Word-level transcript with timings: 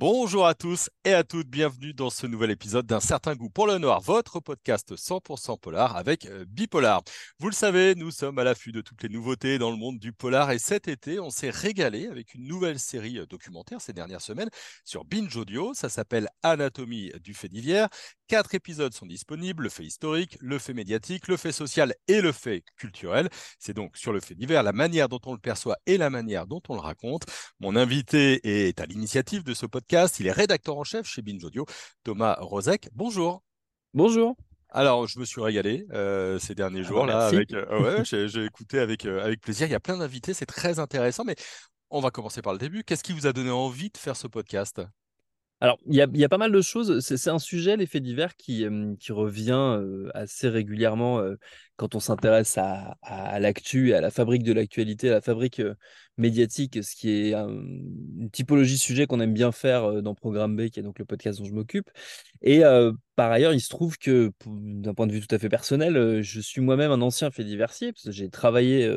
bull 0.00 0.19
Bonjour 0.30 0.46
à 0.46 0.54
tous 0.54 0.90
et 1.04 1.12
à 1.12 1.24
toutes, 1.24 1.48
bienvenue 1.48 1.92
dans 1.92 2.08
ce 2.08 2.24
nouvel 2.24 2.52
épisode 2.52 2.86
d'un 2.86 3.00
certain 3.00 3.34
goût 3.34 3.50
pour 3.50 3.66
le 3.66 3.78
noir, 3.78 4.00
votre 4.00 4.38
podcast 4.38 4.94
100% 4.94 5.58
polar 5.58 5.96
avec 5.96 6.24
euh, 6.26 6.44
Bipolar. 6.46 7.02
Vous 7.40 7.48
le 7.48 7.52
savez, 7.52 7.96
nous 7.96 8.12
sommes 8.12 8.38
à 8.38 8.44
l'affût 8.44 8.70
de 8.70 8.80
toutes 8.80 9.02
les 9.02 9.08
nouveautés 9.08 9.58
dans 9.58 9.72
le 9.72 9.76
monde 9.76 9.98
du 9.98 10.12
polar 10.12 10.52
et 10.52 10.60
cet 10.60 10.86
été, 10.86 11.18
on 11.18 11.30
s'est 11.30 11.50
régalé 11.50 12.06
avec 12.06 12.34
une 12.34 12.46
nouvelle 12.46 12.78
série 12.78 13.18
euh, 13.18 13.26
documentaire 13.26 13.80
ces 13.80 13.92
dernières 13.92 14.20
semaines 14.20 14.50
sur 14.84 15.04
Binge 15.04 15.36
Audio. 15.36 15.74
Ça 15.74 15.88
s'appelle 15.88 16.28
Anatomie 16.44 17.10
du 17.24 17.34
fait 17.34 17.48
divers. 17.48 17.88
Quatre 18.28 18.54
épisodes 18.54 18.94
sont 18.94 19.06
disponibles, 19.06 19.64
le 19.64 19.68
fait 19.68 19.82
historique, 19.82 20.38
le 20.40 20.60
fait 20.60 20.74
médiatique, 20.74 21.26
le 21.26 21.36
fait 21.36 21.50
social 21.50 21.92
et 22.06 22.20
le 22.20 22.30
fait 22.30 22.62
culturel. 22.76 23.28
C'est 23.58 23.74
donc 23.74 23.96
sur 23.96 24.12
le 24.12 24.20
fait 24.20 24.36
divers, 24.36 24.62
la 24.62 24.70
manière 24.70 25.08
dont 25.08 25.18
on 25.26 25.32
le 25.32 25.40
perçoit 25.40 25.78
et 25.86 25.96
la 25.96 26.10
manière 26.10 26.46
dont 26.46 26.62
on 26.68 26.74
le 26.74 26.80
raconte. 26.80 27.24
Mon 27.58 27.74
invité 27.74 28.68
est 28.68 28.80
à 28.80 28.86
l'initiative 28.86 29.42
de 29.42 29.52
ce 29.52 29.66
podcast 29.66 30.19
il 30.20 30.26
est 30.26 30.32
rédacteur 30.32 30.76
en 30.76 30.84
chef 30.84 31.06
chez 31.06 31.22
Binge 31.22 31.42
Audio. 31.44 31.64
Thomas 32.04 32.36
Rozek, 32.40 32.88
bonjour. 32.92 33.42
Bonjour. 33.94 34.36
Alors, 34.68 35.06
je 35.06 35.18
me 35.18 35.24
suis 35.24 35.40
régalé 35.40 35.86
euh, 35.92 36.38
ces 36.38 36.54
derniers 36.54 36.80
ah 36.80 36.88
jours 36.88 37.06
bah, 37.06 37.12
là. 37.12 37.26
Avec, 37.26 37.52
euh, 37.52 38.04
j'ai 38.04 38.44
écouté 38.44 38.78
avec, 38.78 39.04
euh, 39.04 39.24
avec 39.24 39.40
plaisir. 39.40 39.66
Il 39.66 39.70
y 39.70 39.74
a 39.74 39.80
plein 39.80 39.96
d'invités, 39.96 40.32
c'est 40.34 40.46
très 40.46 40.78
intéressant. 40.78 41.24
Mais 41.24 41.34
on 41.90 42.00
va 42.00 42.10
commencer 42.10 42.42
par 42.42 42.52
le 42.52 42.58
début. 42.58 42.84
Qu'est-ce 42.84 43.02
qui 43.02 43.12
vous 43.12 43.26
a 43.26 43.32
donné 43.32 43.50
envie 43.50 43.90
de 43.90 43.98
faire 43.98 44.16
ce 44.16 44.28
podcast? 44.28 44.80
Alors, 45.60 45.78
il 45.86 45.94
y, 45.94 46.24
a, 46.24 46.28
pas 46.28 46.38
mal 46.38 46.52
de 46.52 46.62
choses. 46.62 47.00
C'est 47.00 47.30
un 47.30 47.38
sujet, 47.38 47.76
l'effet 47.76 48.00
divers, 48.00 48.34
qui, 48.36 48.66
qui 48.98 49.12
revient 49.12 49.78
assez 50.14 50.48
régulièrement 50.48 51.22
quand 51.76 51.94
on 51.94 52.00
s'intéresse 52.00 52.56
à, 52.56 52.96
à, 53.02 53.38
l'actu, 53.40 53.92
à 53.92 54.00
la 54.00 54.10
fabrique 54.10 54.42
de 54.42 54.54
l'actualité, 54.54 55.10
à 55.10 55.12
la 55.12 55.20
fabrique 55.20 55.60
médiatique, 56.16 56.82
ce 56.82 56.96
qui 56.96 57.10
est 57.10 57.34
une 57.34 58.30
typologie 58.32 58.74
de 58.74 58.80
sujet 58.80 59.06
qu'on 59.06 59.20
aime 59.20 59.34
bien 59.34 59.52
faire 59.52 60.02
dans 60.02 60.14
Programme 60.14 60.56
B, 60.56 60.68
qui 60.70 60.80
est 60.80 60.82
donc 60.82 60.98
le 60.98 61.04
podcast 61.04 61.38
dont 61.38 61.44
je 61.44 61.52
m'occupe. 61.52 61.90
Et 62.40 62.62
par 63.20 63.32
ailleurs, 63.32 63.52
il 63.52 63.60
se 63.60 63.68
trouve 63.68 63.98
que, 63.98 64.32
d'un 64.46 64.94
point 64.94 65.06
de 65.06 65.12
vue 65.12 65.20
tout 65.20 65.34
à 65.34 65.38
fait 65.38 65.50
personnel, 65.50 66.22
je 66.22 66.40
suis 66.40 66.62
moi-même 66.62 66.90
un 66.90 67.02
ancien 67.02 67.30
fait 67.30 67.44
diversier, 67.44 67.92
parce 67.92 68.04
que 68.04 68.12
j'ai 68.12 68.30
travaillé, 68.30 68.90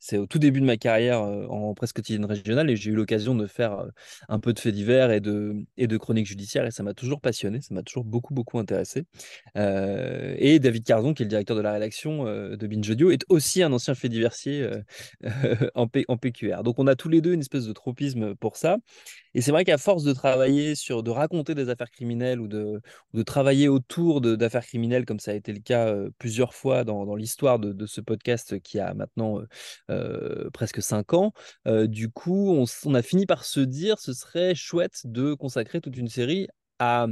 c'est 0.00 0.18
au 0.18 0.26
tout 0.26 0.40
début 0.40 0.60
de 0.60 0.66
ma 0.66 0.76
carrière 0.76 1.20
en 1.22 1.72
presse 1.74 1.92
quotidienne 1.92 2.24
régionale, 2.24 2.68
et 2.68 2.74
j'ai 2.74 2.90
eu 2.90 2.96
l'occasion 2.96 3.36
de 3.36 3.46
faire 3.46 3.84
un 4.28 4.40
peu 4.40 4.52
de 4.52 4.58
faits 4.58 4.74
divers 4.74 5.12
et 5.12 5.20
de, 5.20 5.54
et 5.76 5.86
de 5.86 5.96
chroniques 5.98 6.26
judiciaires, 6.26 6.66
et 6.66 6.72
ça 6.72 6.82
m'a 6.82 6.94
toujours 6.94 7.20
passionné, 7.20 7.60
ça 7.60 7.72
m'a 7.72 7.84
toujours 7.84 8.04
beaucoup, 8.04 8.34
beaucoup 8.34 8.58
intéressé. 8.58 9.04
et 9.54 10.58
David 10.58 10.84
Carzon, 10.84 11.14
qui 11.14 11.22
est 11.22 11.26
le 11.26 11.30
directeur 11.30 11.56
de 11.56 11.62
la 11.62 11.72
rédaction 11.72 12.24
de 12.24 12.66
Binge 12.66 12.90
Audio, 12.90 13.12
est 13.12 13.24
aussi 13.28 13.62
un 13.62 13.72
ancien 13.72 13.94
fait 13.94 14.08
diversier 14.08 14.68
en, 15.76 15.86
PQR. 15.86 16.64
Donc 16.64 16.80
on 16.80 16.88
a 16.88 16.96
tous 16.96 17.08
les 17.08 17.20
deux 17.20 17.34
une 17.34 17.40
espèce 17.40 17.66
de 17.66 17.72
tropisme 17.72 18.34
pour 18.34 18.56
ça. 18.56 18.78
Et 19.34 19.42
c'est 19.42 19.52
vrai 19.52 19.64
qu'à 19.64 19.78
force 19.78 20.02
de 20.02 20.12
travailler 20.12 20.74
sur, 20.74 21.04
de 21.04 21.10
raconter 21.10 21.54
des 21.54 21.68
affaires 21.68 21.90
criminelles 21.90 22.40
ou 22.40 22.48
de, 22.48 22.80
de 23.14 23.22
travailler 23.22 23.59
autour 23.68 24.20
d'affaires 24.20 24.64
criminelles, 24.66 25.04
comme 25.04 25.20
ça 25.20 25.32
a 25.32 25.34
été 25.34 25.52
le 25.52 25.60
cas 25.60 25.94
plusieurs 26.18 26.54
fois 26.54 26.84
dans, 26.84 27.14
l'histoire 27.14 27.58
de, 27.58 27.86
ce 27.86 28.00
podcast 28.00 28.60
qui 28.60 28.78
a 28.78 28.94
maintenant 28.94 29.40
presque 30.52 30.82
cinq 30.82 31.14
ans, 31.14 31.32
du 31.66 32.10
coup, 32.10 32.52
on, 32.52 32.64
on 32.84 32.94
a 32.94 33.02
fini 33.02 33.26
par 33.26 33.44
se 33.44 33.60
dire 33.60 33.98
ce 33.98 34.12
serait 34.12 34.54
chouette 34.54 35.02
de 35.04 35.34
consacrer 35.34 35.80
toute 35.80 35.96
une 35.96 36.08
série 36.08 36.48
à 36.78 37.06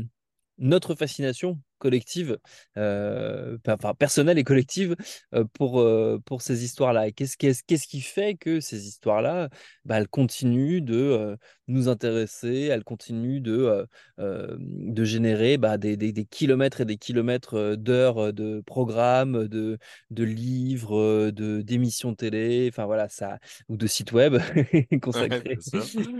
notre 0.59 0.95
fascination 0.95 1.61
collective, 1.79 2.39
euh, 2.77 3.57
enfin 3.67 3.95
personnelle 3.95 4.39
et 4.39 4.45
collective 4.45 4.97
euh, 5.35 5.45
pour, 5.53 5.81
euh, 5.81 6.21
pour 6.25 6.43
ces 6.43 6.65
histoires-là. 6.65 7.11
Qu'est-ce 7.13 7.37
qu'est-ce 7.37 7.63
qu'est-ce 7.67 7.87
qui 7.87 8.01
fait 8.01 8.35
que 8.35 8.61
ces 8.61 8.87
histoires-là, 8.87 9.49
bah, 9.85 9.99
elles 9.99 10.09
continuent 10.09 10.83
de 10.83 11.37
nous 11.69 11.89
intéresser, 11.89 12.65
elles 12.65 12.85
continuent 12.85 13.43
de, 13.43 13.87
de 14.19 15.05
générer 15.05 15.59
bah, 15.59 15.77
des, 15.79 15.97
des, 15.97 16.13
des, 16.13 16.25
kilomètres 16.25 16.81
et 16.81 16.85
des 16.85 16.97
kilomètres 16.97 17.75
d'heures 17.77 18.33
de 18.33 18.63
programmes, 18.67 19.49
de, 19.49 19.79
de 20.11 20.25
livres, 20.25 21.31
de 21.31 21.61
d'émissions 21.61 22.15
télé, 22.15 22.69
enfin 22.71 22.87
voilà 22.87 23.09
ça, 23.09 23.39
ou 23.69 23.77
de 23.77 23.87
sites 23.87 24.13
web 24.13 24.39
consacrés, 25.03 25.59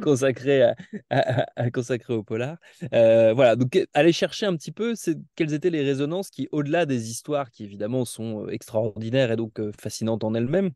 consacrés, 0.03 0.63
à, 0.63 1.47
à, 1.57 1.71
consacrés 1.71 2.15
au 2.15 2.23
polar. 2.23 2.57
voilà, 2.93 3.57
donc 3.57 3.79
aller 3.95 4.13
chercher 4.13 4.47
un 4.47 4.57
petit 4.57 4.73
peu 4.73 4.95
c'est 4.95 5.19
quelles 5.49 5.57
étaient 5.57 5.71
les 5.71 5.83
résonances 5.83 6.29
qui, 6.31 6.47
au-delà 6.53 6.85
des 6.85 7.11
histoires 7.11 7.51
qui 7.51 7.65
évidemment 7.65 8.05
sont 8.05 8.45
euh, 8.45 8.51
extraordinaires 8.51 9.33
et 9.33 9.37
donc 9.37 9.59
euh, 9.61 9.73
fascinantes 9.81 10.23
en 10.23 10.35
elles-mêmes, 10.35 10.73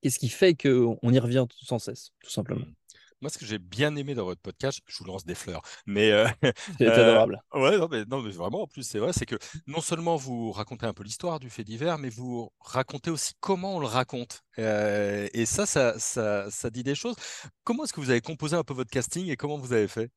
qu'est-ce 0.00 0.18
qui 0.18 0.30
fait 0.30 0.54
qu'on 0.54 0.98
y 1.02 1.18
revient 1.18 1.44
sans 1.62 1.78
cesse, 1.78 2.10
tout 2.22 2.30
simplement? 2.30 2.64
Mmh. 2.64 2.74
Moi, 3.20 3.30
ce 3.30 3.38
que 3.38 3.46
j'ai 3.46 3.58
bien 3.58 3.94
aimé 3.96 4.14
dans 4.14 4.24
votre 4.24 4.40
podcast, 4.40 4.80
je 4.86 4.98
vous 4.98 5.04
lance 5.04 5.24
des 5.24 5.34
fleurs, 5.34 5.62
mais 5.86 6.12
euh, 6.12 6.26
c'est 6.78 6.88
adorable. 6.88 7.40
ouais, 7.54 7.78
non 7.78 7.88
mais, 7.90 8.04
non, 8.06 8.22
mais, 8.22 8.30
vraiment, 8.30 8.62
en 8.62 8.66
plus, 8.66 8.82
c'est 8.82 8.98
vrai, 8.98 9.12
c'est 9.12 9.26
que 9.26 9.36
non 9.66 9.80
seulement 9.80 10.16
vous 10.16 10.50
racontez 10.52 10.86
un 10.86 10.92
peu 10.94 11.04
l'histoire 11.04 11.38
du 11.38 11.50
fait 11.50 11.64
divers, 11.64 11.98
mais 11.98 12.08
vous 12.08 12.50
racontez 12.60 13.10
aussi 13.10 13.34
comment 13.40 13.76
on 13.76 13.80
le 13.80 13.86
raconte. 13.86 14.42
et 14.56 15.44
ça 15.46 15.66
ça, 15.66 15.98
ça, 15.98 16.50
ça 16.50 16.70
dit 16.70 16.82
des 16.82 16.94
choses. 16.94 17.16
Comment 17.64 17.84
est-ce 17.84 17.92
que 17.92 18.00
vous 18.00 18.10
avez 18.10 18.20
composé 18.20 18.56
un 18.56 18.64
peu 18.64 18.74
votre 18.74 18.90
casting 18.90 19.28
et 19.28 19.36
comment 19.36 19.58
vous 19.58 19.72
avez 19.72 19.88
fait? 19.88 20.10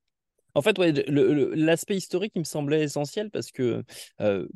En 0.58 0.62
fait, 0.62 0.78
l'aspect 1.08 1.96
historique, 1.96 2.32
il 2.36 2.40
me 2.40 2.44
semblait 2.46 2.82
essentiel 2.84 3.30
parce 3.30 3.52
que 3.52 3.84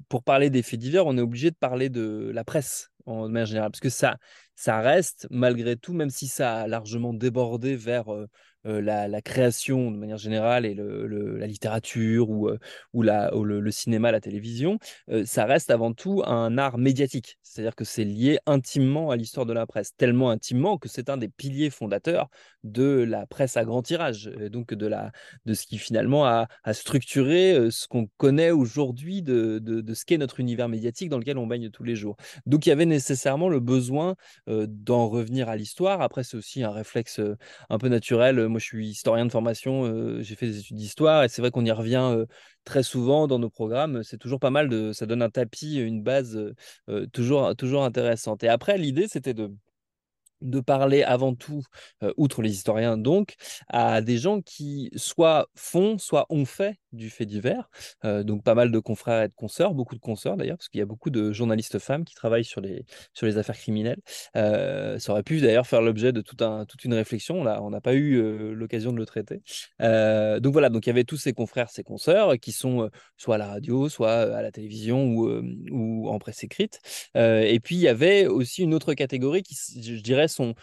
pour 0.09 0.23
parler 0.23 0.49
des 0.49 0.63
faits 0.63 0.79
divers, 0.79 1.05
on 1.05 1.15
est 1.17 1.21
obligé 1.21 1.51
de 1.51 1.55
parler 1.55 1.89
de 1.89 2.31
la 2.33 2.43
presse 2.43 2.91
en 3.05 3.27
manière 3.29 3.45
générale. 3.45 3.71
Parce 3.71 3.79
que 3.79 3.89
ça, 3.89 4.17
ça 4.55 4.79
reste, 4.79 5.27
malgré 5.29 5.75
tout, 5.75 5.93
même 5.93 6.09
si 6.09 6.27
ça 6.27 6.61
a 6.61 6.67
largement 6.67 7.13
débordé 7.13 7.75
vers 7.75 8.13
euh, 8.13 8.27
la, 8.63 9.21
création 9.21 9.91
de 9.91 9.97
manière 9.97 10.17
générale 10.17 10.65
et 10.65 10.75
la 10.75 11.47
littérature 11.47 12.29
ou, 12.29 12.49
euh, 12.49 12.57
ou, 12.93 13.01
la, 13.01 13.31
le, 13.31 13.71
cinéma, 13.71 14.11
la 14.11 14.21
télévision, 14.21 14.77
euh, 15.09 15.25
ça 15.25 15.45
reste 15.45 15.71
avant 15.71 15.93
tout 15.93 16.23
un 16.25 16.57
art 16.57 16.77
médiatique. 16.77 17.37
C'est-à-dire 17.43 17.75
que 17.75 17.85
c'est 17.85 18.03
lié 18.03 18.39
intimement 18.45 19.11
à 19.11 19.15
l'histoire 19.15 19.45
de 19.45 19.53
la 19.53 19.65
presse, 19.65 19.95
tellement 19.95 20.29
intimement 20.29 20.77
que 20.77 20.89
c'est 20.89 21.09
un 21.09 21.17
des 21.17 21.27
piliers 21.27 21.69
fondateurs 21.69 22.29
de 22.63 22.83
la 22.83 23.25
presse 23.25 23.57
à 23.57 23.65
grand 23.65 23.81
tirage, 23.81 24.25
donc 24.51 24.73
de, 24.73 24.87
la, 24.87 25.11
de 25.45 25.53
ce 25.53 25.65
qui 25.65 25.77
finalement 25.77 26.25
a, 26.25 26.47
structuré 26.73 27.69
ce 27.71 27.87
qu'on 27.87 28.07
connaît 28.17 28.51
aujourd'hui 28.51 29.21
de, 29.21 29.59
de, 29.59 29.93
ce 29.93 30.05
qu'est 30.05 30.17
notre 30.17 30.39
univers 30.39 30.69
médiatique 30.69 31.09
dans 31.09 31.17
lequel 31.17 31.37
on 31.37 31.47
baigne 31.47 31.69
tous 31.69 31.83
les 31.83 31.95
jours. 31.95 32.15
Donc 32.45 32.65
il 32.65 32.69
y 32.69 32.71
avait 32.71 32.85
nécessairement 32.85 33.49
le 33.49 33.59
besoin 33.59 34.15
d'en 34.47 35.09
revenir 35.09 35.49
à 35.49 35.55
l'histoire. 35.55 36.01
Après, 36.01 36.23
c'est 36.23 36.37
aussi 36.37 36.63
un 36.63 36.71
réflexe 36.71 37.19
un 37.69 37.77
peu 37.77 37.89
naturel 37.89 38.47
moi, 38.51 38.59
je 38.59 38.65
suis 38.65 38.89
historien 38.89 39.25
de 39.25 39.31
formation, 39.31 40.21
j'ai 40.21 40.35
fait 40.35 40.47
des 40.47 40.59
études 40.59 40.77
d'histoire 40.77 41.23
et 41.23 41.29
c'est 41.29 41.41
vrai 41.41 41.51
qu'on 41.51 41.65
y 41.65 41.71
revient 41.71 42.25
très 42.65 42.83
souvent 42.83 43.27
dans 43.27 43.39
nos 43.39 43.49
programmes. 43.49 44.03
C'est 44.03 44.17
toujours 44.17 44.39
pas 44.39 44.51
mal 44.51 44.69
de, 44.69 44.91
ça 44.93 45.05
donne 45.05 45.21
un 45.21 45.29
tapis, 45.29 45.77
une 45.77 46.03
base 46.03 46.39
toujours, 47.13 47.45
intéressante. 47.83 48.43
Et 48.43 48.49
après, 48.49 48.77
l'idée, 48.77 49.07
c'était 49.07 49.33
de 49.33 50.59
parler 50.59 51.03
avant 51.03 51.35
tout, 51.35 51.63
outre 52.17 52.41
les 52.41 52.51
historiens 52.51 52.97
donc, 52.97 53.35
à 53.69 54.01
des 54.01 54.17
gens 54.17 54.41
qui 54.41 54.89
soit 54.95 55.47
font, 55.55 55.97
soit 55.97 56.25
ont 56.29 56.45
fait 56.45 56.80
du 56.91 57.09
fait 57.09 57.25
divers. 57.25 57.69
donc 58.03 58.43
pas 58.43 58.55
mal 58.55 58.71
de 58.71 58.79
confrères 58.79 59.23
et 59.23 59.27
de 59.27 59.33
consoeurs, 59.33 59.73
beaucoup 59.73 59.95
de 59.95 59.99
consoeurs 59.99 60.37
d'ailleurs, 60.37 60.57
parce 60.57 60.69
qu'il 60.69 60.79
y 60.79 60.81
a 60.81 60.85
beaucoup 60.85 61.09
de 61.09 61.31
journalistes 61.31 61.79
femmes 61.79 62.05
qui 62.05 62.15
travaillent 62.15 62.45
sur 62.45 62.61
les, 62.61 62.85
sur 63.13 63.25
les 63.25 63.37
affaires 63.37 63.57
criminelles. 63.57 63.99
ça 64.33 65.11
aurait 65.11 65.23
pu 65.23 65.41
d'ailleurs 65.41 65.67
faire 65.67 65.81
l'objet 65.81 66.11
de 66.11 66.21
tout 66.21 66.43
un, 66.43 66.65
toute 66.65 66.85
une 66.85 66.93
réflexion. 66.93 67.43
Là, 67.43 67.61
on 67.61 67.69
n'a 67.69 67.81
pas 67.81 67.93
eu 67.93 68.21
l'occasion 68.53 68.91
de 68.91 68.97
le 68.97 69.05
traiter. 69.05 69.41
donc 69.79 70.53
voilà, 70.53 70.69
donc 70.69 70.85
il 70.85 70.89
y 70.89 70.91
avait 70.91 71.03
tous 71.03 71.17
ces 71.17 71.33
confrères, 71.33 71.69
ces 71.69 71.83
consoeurs 71.83 72.37
qui 72.39 72.51
sont 72.51 72.89
soit 73.17 73.35
à 73.35 73.37
la 73.37 73.47
radio, 73.47 73.89
soit 73.89 74.35
à 74.35 74.41
la 74.41 74.51
télévision 74.51 75.05
ou, 75.05 75.41
ou 75.71 76.09
en 76.09 76.19
presse 76.19 76.43
écrite. 76.43 76.79
et 77.15 77.59
puis 77.63 77.75
il 77.75 77.81
y 77.81 77.87
avait 77.87 78.27
aussi 78.27 78.63
une 78.63 78.73
autre 78.73 78.93
catégorie 78.93 79.43
qui, 79.43 79.55
je 79.81 80.01
dirais, 80.01 80.27
sont 80.27 80.55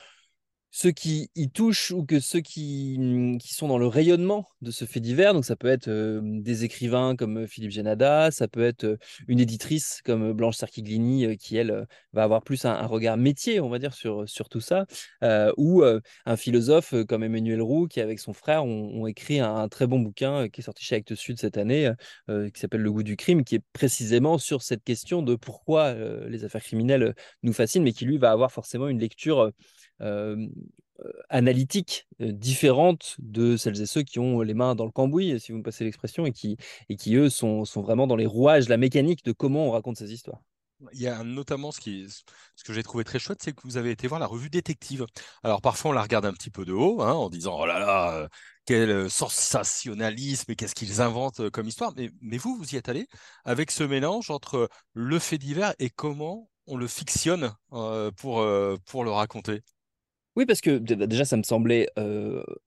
ceux 0.80 0.92
qui 0.92 1.28
y 1.34 1.50
touchent 1.50 1.90
ou 1.90 2.04
que 2.04 2.20
ceux 2.20 2.38
qui, 2.38 2.94
mmh, 3.00 3.38
qui, 3.38 3.52
sont 3.52 3.66
dans 3.66 3.78
le 3.78 3.88
rayonnement 3.88 4.48
de 4.62 4.70
ce 4.70 4.84
fait 4.84 5.00
divers. 5.00 5.34
Donc 5.34 5.44
ça 5.44 5.56
peut 5.56 5.66
être 5.66 5.90
des 6.22 6.62
écrivains 6.62 7.16
comme 7.16 7.48
Philippe 7.48 7.72
Genada, 7.72 8.30
ça 8.30 8.46
peut 8.46 8.62
être 8.62 8.96
une 9.26 9.40
éditrice 9.40 10.00
comme 10.04 10.32
Blanche 10.34 10.56
Sarkiglini 10.56 11.36
qui, 11.36 11.56
elle, 11.56 11.88
va 12.12 12.22
avoir 12.22 12.44
plus 12.44 12.64
un, 12.64 12.86
regard 12.86 13.16
métier, 13.16 13.58
on 13.58 13.68
va 13.68 13.80
dire, 13.80 13.92
sur, 13.92 14.28
sur 14.28 14.48
tout 14.48 14.60
ça, 14.60 14.86
ou 15.56 15.82
un 15.82 16.36
philosophe 16.36 16.94
comme 17.08 17.24
Emmanuel 17.24 17.60
Roux 17.60 17.88
qui, 17.88 18.00
avec 18.00 18.20
son 18.20 18.32
frère, 18.32 18.64
ont, 18.64 19.06
écrit 19.08 19.40
un, 19.40 19.68
très 19.68 19.88
bon 19.88 19.98
bouquin 19.98 20.48
qui 20.48 20.60
est 20.60 20.64
sorti 20.64 20.84
chez 20.84 20.94
Actes 20.94 21.16
Sud 21.16 21.40
cette 21.40 21.58
année, 21.58 21.90
qui 22.28 22.60
s'appelle 22.60 22.82
Le 22.82 22.92
goût 22.92 23.02
du 23.02 23.16
crime, 23.16 23.42
qui 23.42 23.56
est 23.56 23.64
précisément 23.72 24.38
sur 24.38 24.62
cette 24.62 24.84
question 24.84 25.22
de 25.22 25.34
pourquoi 25.34 25.94
les 26.28 26.44
affaires 26.44 26.62
criminelles 26.62 27.16
nous 27.42 27.52
fascinent, 27.52 27.82
mais 27.82 27.92
qui, 27.92 28.04
lui, 28.04 28.18
va 28.18 28.30
avoir 28.30 28.52
forcément 28.52 28.86
une 28.86 29.00
lecture 29.00 29.52
analytiques 31.28 32.06
euh, 32.20 32.32
différentes 32.32 33.16
de 33.18 33.56
celles 33.56 33.80
et 33.80 33.86
ceux 33.86 34.02
qui 34.02 34.18
ont 34.18 34.40
les 34.40 34.54
mains 34.54 34.74
dans 34.74 34.84
le 34.84 34.90
cambouis, 34.90 35.38
si 35.40 35.52
vous 35.52 35.58
me 35.58 35.62
passez 35.62 35.84
l'expression, 35.84 36.26
et 36.26 36.32
qui, 36.32 36.56
et 36.88 36.96
qui 36.96 37.16
eux 37.16 37.30
sont, 37.30 37.64
sont 37.64 37.82
vraiment 37.82 38.06
dans 38.06 38.16
les 38.16 38.26
rouages, 38.26 38.68
la 38.68 38.76
mécanique 38.76 39.24
de 39.24 39.32
comment 39.32 39.66
on 39.68 39.70
raconte 39.70 39.96
ces 39.96 40.12
histoires. 40.12 40.40
Il 40.92 41.00
y 41.00 41.08
a 41.08 41.24
notamment 41.24 41.72
ce, 41.72 41.80
qui, 41.80 42.06
ce 42.54 42.62
que 42.62 42.72
j'ai 42.72 42.84
trouvé 42.84 43.02
très 43.02 43.18
chouette, 43.18 43.42
c'est 43.42 43.52
que 43.52 43.62
vous 43.64 43.76
avez 43.76 43.90
été 43.90 44.06
voir 44.06 44.20
la 44.20 44.26
revue 44.26 44.48
Détective. 44.48 45.06
Alors 45.42 45.60
parfois 45.60 45.90
on 45.90 45.94
la 45.94 46.02
regarde 46.02 46.24
un 46.24 46.32
petit 46.32 46.50
peu 46.50 46.64
de 46.64 46.72
haut, 46.72 47.02
hein, 47.02 47.14
en 47.14 47.28
disant 47.30 47.58
oh 47.58 47.66
là 47.66 47.80
là, 47.80 48.14
euh, 48.14 48.28
quel 48.64 48.88
euh, 48.88 49.08
sensationnalisme 49.08 50.52
et 50.52 50.54
qu'est-ce 50.54 50.76
qu'ils 50.76 51.00
inventent 51.00 51.50
comme 51.50 51.66
histoire. 51.66 51.92
Mais, 51.96 52.10
mais 52.20 52.38
vous, 52.38 52.56
vous 52.56 52.74
y 52.74 52.76
êtes 52.76 52.88
allé 52.88 53.08
avec 53.44 53.72
ce 53.72 53.82
mélange 53.82 54.30
entre 54.30 54.68
le 54.92 55.18
fait 55.18 55.38
divers 55.38 55.74
et 55.80 55.90
comment 55.90 56.48
on 56.66 56.76
le 56.76 56.86
fictionne 56.86 57.52
pour, 57.70 58.46
pour 58.84 59.04
le 59.04 59.10
raconter. 59.10 59.62
Oui, 60.38 60.46
parce 60.46 60.60
que 60.60 60.78
déjà, 60.78 61.24
ça 61.24 61.36
me 61.36 61.42
semblait, 61.42 61.88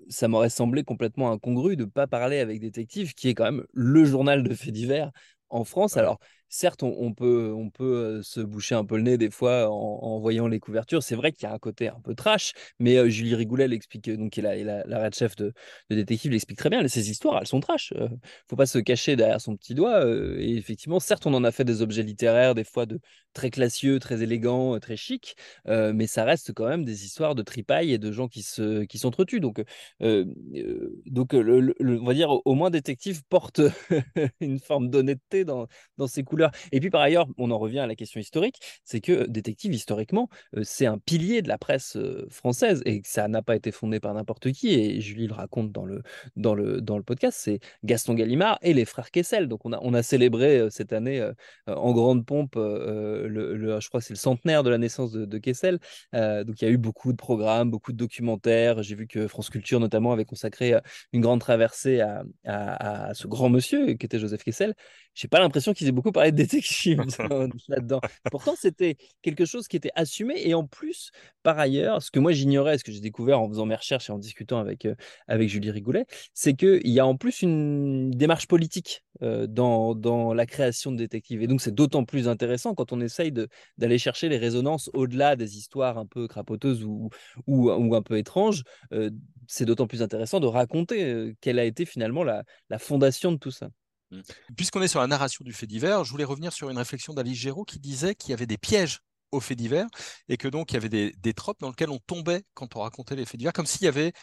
ça 0.09 0.27
m'aurait 0.27 0.49
semblé 0.49 0.83
complètement 0.83 1.31
incongru 1.31 1.77
de 1.77 1.85
ne 1.85 1.89
pas 1.89 2.05
parler 2.05 2.39
avec 2.39 2.59
Détective, 2.59 3.13
qui 3.13 3.29
est 3.29 3.33
quand 3.33 3.45
même 3.45 3.65
le 3.73 4.03
journal 4.03 4.43
de 4.43 4.53
faits 4.53 4.73
divers 4.73 5.11
en 5.49 5.63
France. 5.63 5.95
Alors, 5.95 6.19
certes, 6.51 6.83
on, 6.83 7.13
peut, 7.13 7.51
on 7.55 7.69
peut 7.69 8.21
se 8.21 8.41
boucher 8.41 8.75
un 8.75 8.85
peu 8.85 8.97
le 8.97 9.03
nez 9.03 9.17
des 9.17 9.31
fois 9.31 9.69
en, 9.69 10.19
voyant 10.19 10.47
les 10.47 10.59
couvertures. 10.59 11.01
C'est 11.01 11.15
vrai 11.15 11.31
qu'il 11.31 11.43
y 11.43 11.51
a 11.51 11.53
un 11.53 11.59
côté 11.59 11.87
un 11.87 11.99
peu 12.03 12.13
trash, 12.13 12.53
mais 12.79 13.09
Julie 13.09 13.33
Rigoulet 13.35 13.67
l'explique, 13.67 14.09
donc 14.11 14.37
est 14.37 14.41
la, 14.41 14.85
la, 14.85 15.03
red 15.03 15.15
chef 15.15 15.35
de, 15.37 15.53
détective, 15.89 16.31
l'explique 16.31 16.59
très 16.59 16.69
bien. 16.69 16.85
Ces 16.87 17.09
histoires, 17.09 17.39
elles 17.39 17.47
sont 17.47 17.61
trash. 17.61 17.93
ne 17.93 18.07
faut 18.49 18.57
pas 18.57 18.65
se 18.65 18.79
cacher 18.79 19.15
derrière 19.15 19.39
son 19.39 19.55
petit 19.55 19.73
doigt. 19.73 20.05
et 20.05 20.57
effectivement, 20.57 20.99
certes, 20.99 21.25
on 21.25 21.33
en 21.33 21.43
a 21.43 21.51
fait 21.51 21.63
des 21.63 21.81
objets 21.81 22.03
littéraires, 22.03 22.53
des 22.53 22.65
fois 22.65 22.85
de 22.85 22.99
très 23.33 23.49
classieux, 23.49 23.99
très 23.99 24.21
élégants, 24.21 24.77
très 24.79 24.97
chic, 24.97 25.37
mais 25.65 26.05
ça 26.05 26.25
reste 26.25 26.53
quand 26.53 26.67
même 26.67 26.83
des 26.83 27.05
histoires 27.05 27.33
de 27.33 27.43
tripaille 27.43 27.93
et 27.93 27.97
de 27.97 28.11
gens 28.11 28.27
qui 28.27 28.43
se 28.43 28.83
qui 28.83 28.97
s'entretuent. 28.97 29.39
Donc, 29.39 29.63
donc 30.01 31.33
le, 31.33 31.73
on 31.79 32.05
va 32.05 32.13
dire 32.13 32.29
au 32.45 32.55
moins 32.55 32.69
détective 32.69 33.23
porte 33.29 33.61
une 34.41 34.59
forme 34.59 34.89
d'honnêteté 34.89 35.45
dans, 35.45 35.67
dans 35.97 36.07
ses 36.07 36.23
couleurs 36.23 36.40
et 36.71 36.79
puis 36.79 36.89
par 36.89 37.01
ailleurs, 37.01 37.27
on 37.37 37.51
en 37.51 37.59
revient 37.59 37.79
à 37.79 37.87
la 37.87 37.95
question 37.95 38.19
historique, 38.19 38.59
c'est 38.83 39.01
que 39.01 39.27
Détective, 39.27 39.73
historiquement, 39.73 40.29
euh, 40.55 40.61
c'est 40.63 40.85
un 40.85 40.97
pilier 40.97 41.41
de 41.41 41.47
la 41.47 41.57
presse 41.57 41.95
euh, 41.97 42.27
française 42.29 42.81
et 42.85 43.01
ça 43.05 43.27
n'a 43.27 43.41
pas 43.41 43.55
été 43.55 43.71
fondé 43.71 43.99
par 43.99 44.13
n'importe 44.13 44.51
qui. 44.51 44.73
Et 44.73 45.01
Julie 45.01 45.27
le 45.27 45.33
raconte 45.33 45.71
dans 45.71 45.85
le, 45.85 46.03
dans 46.35 46.55
le, 46.55 46.81
dans 46.81 46.97
le 46.97 47.03
podcast, 47.03 47.39
c'est 47.41 47.59
Gaston 47.83 48.13
Gallimard 48.13 48.57
et 48.61 48.73
les 48.73 48.85
frères 48.85 49.11
Kessel. 49.11 49.47
Donc 49.47 49.65
on 49.65 49.73
a, 49.73 49.79
on 49.81 49.93
a 49.93 50.03
célébré 50.03 50.59
euh, 50.59 50.69
cette 50.69 50.93
année 50.93 51.25
en 51.67 51.91
grande 51.93 52.25
pompe, 52.25 52.55
le, 52.55 53.79
je 53.79 53.87
crois 53.87 54.01
c'est 54.01 54.13
le 54.13 54.17
centenaire 54.17 54.63
de 54.63 54.69
la 54.69 54.77
naissance 54.77 55.11
de, 55.11 55.37
Kessel. 55.37 55.79
donc 56.13 56.61
il 56.61 56.65
y 56.65 56.67
a 56.67 56.71
eu 56.71 56.77
beaucoup 56.77 57.11
de 57.11 57.17
programmes, 57.17 57.69
beaucoup 57.69 57.91
de 57.91 57.97
documentaires. 57.97 58.83
J'ai 58.83 58.95
vu 58.95 59.07
que 59.07 59.27
France 59.27 59.49
Culture 59.49 59.79
notamment 59.79 60.11
avait 60.11 60.25
consacré 60.25 60.73
une 61.13 61.21
grande 61.21 61.39
traversée 61.39 62.01
à, 62.01 62.23
à, 62.45 63.07
à 63.09 63.13
ce 63.13 63.27
grand 63.27 63.49
monsieur 63.49 63.93
qui 63.93 64.05
était 64.05 64.19
Joseph 64.19 64.43
Kessel 64.43 64.75
j'ai 65.13 65.27
pas 65.27 65.39
l'impression 65.39 65.73
qu'ils 65.73 65.87
aient 65.87 65.91
beaucoup 65.91 66.11
parlé 66.11 66.30
de 66.31 66.37
détective 66.37 67.01
là-dedans. 67.67 68.01
Pourtant, 68.31 68.55
c'était 68.57 68.97
quelque 69.21 69.45
chose 69.45 69.67
qui 69.67 69.77
était 69.77 69.91
assumé. 69.95 70.35
Et 70.37 70.53
en 70.53 70.65
plus, 70.65 71.11
par 71.43 71.59
ailleurs, 71.59 72.01
ce 72.01 72.11
que 72.11 72.19
moi 72.19 72.31
j'ignorais, 72.31 72.77
ce 72.77 72.83
que 72.83 72.91
j'ai 72.91 72.99
découvert 72.99 73.39
en 73.39 73.47
faisant 73.49 73.65
mes 73.65 73.75
recherches 73.75 74.09
et 74.09 74.13
en 74.13 74.17
discutant 74.19 74.59
avec, 74.59 74.85
euh, 74.85 74.95
avec 75.27 75.49
Julie 75.49 75.71
Rigoulet, 75.71 76.05
c'est 76.33 76.53
qu'il 76.53 76.87
y 76.87 76.99
a 76.99 77.05
en 77.05 77.15
plus 77.17 77.41
une 77.41 78.11
démarche 78.11 78.47
politique 78.47 79.03
euh, 79.21 79.47
dans, 79.47 79.95
dans 79.95 80.33
la 80.33 80.45
création 80.45 80.91
de 80.91 80.97
détectives. 80.97 81.41
Et 81.41 81.47
donc, 81.47 81.61
c'est 81.61 81.73
d'autant 81.73 82.05
plus 82.05 82.27
intéressant 82.27 82.73
quand 82.73 82.91
on 82.91 83.01
essaye 83.01 83.31
d'aller 83.77 83.97
chercher 83.97 84.29
les 84.29 84.37
résonances 84.37 84.89
au-delà 84.93 85.35
des 85.35 85.57
histoires 85.57 85.97
un 85.97 86.05
peu 86.05 86.27
crapoteuses 86.27 86.83
ou, 86.83 87.09
ou, 87.47 87.71
ou 87.71 87.95
un 87.95 88.01
peu 88.01 88.17
étranges. 88.17 88.63
Euh, 88.93 89.09
c'est 89.47 89.65
d'autant 89.65 89.87
plus 89.87 90.01
intéressant 90.01 90.39
de 90.39 90.47
raconter 90.47 91.33
quelle 91.41 91.59
a 91.59 91.65
été 91.65 91.85
finalement 91.85 92.23
la, 92.23 92.43
la 92.69 92.79
fondation 92.79 93.31
de 93.31 93.37
tout 93.37 93.51
ça. 93.51 93.69
Mmh. 94.11 94.21
Puisqu'on 94.57 94.81
est 94.81 94.87
sur 94.87 94.99
la 94.99 95.07
narration 95.07 95.43
du 95.45 95.53
fait 95.53 95.67
divers, 95.67 96.03
je 96.03 96.11
voulais 96.11 96.23
revenir 96.23 96.53
sur 96.53 96.69
une 96.69 96.77
réflexion 96.77 97.13
d'Alice 97.13 97.39
Géraud 97.39 97.65
qui 97.65 97.79
disait 97.79 98.15
qu'il 98.15 98.31
y 98.31 98.33
avait 98.33 98.45
des 98.45 98.57
pièges 98.57 98.99
aux 99.31 99.39
faits 99.39 99.57
divers 99.57 99.87
et 100.27 100.37
que 100.37 100.47
donc 100.47 100.71
il 100.71 100.73
y 100.75 100.77
avait 100.77 100.89
des, 100.89 101.13
des 101.17 101.33
tropes 101.33 101.59
dans 101.59 101.69
lesquels 101.69 101.89
on 101.89 101.99
tombait 101.99 102.43
quand 102.53 102.75
on 102.75 102.81
racontait 102.81 103.15
les 103.15 103.25
faits 103.25 103.37
divers, 103.37 103.53
comme 103.53 103.65
s'il 103.65 103.85
y 103.85 103.87
avait 103.87 104.13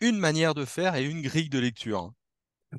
une 0.00 0.18
manière 0.18 0.54
de 0.54 0.64
faire 0.64 0.96
et 0.96 1.04
une 1.04 1.22
grille 1.22 1.48
de 1.50 1.58
lecture. 1.58 2.12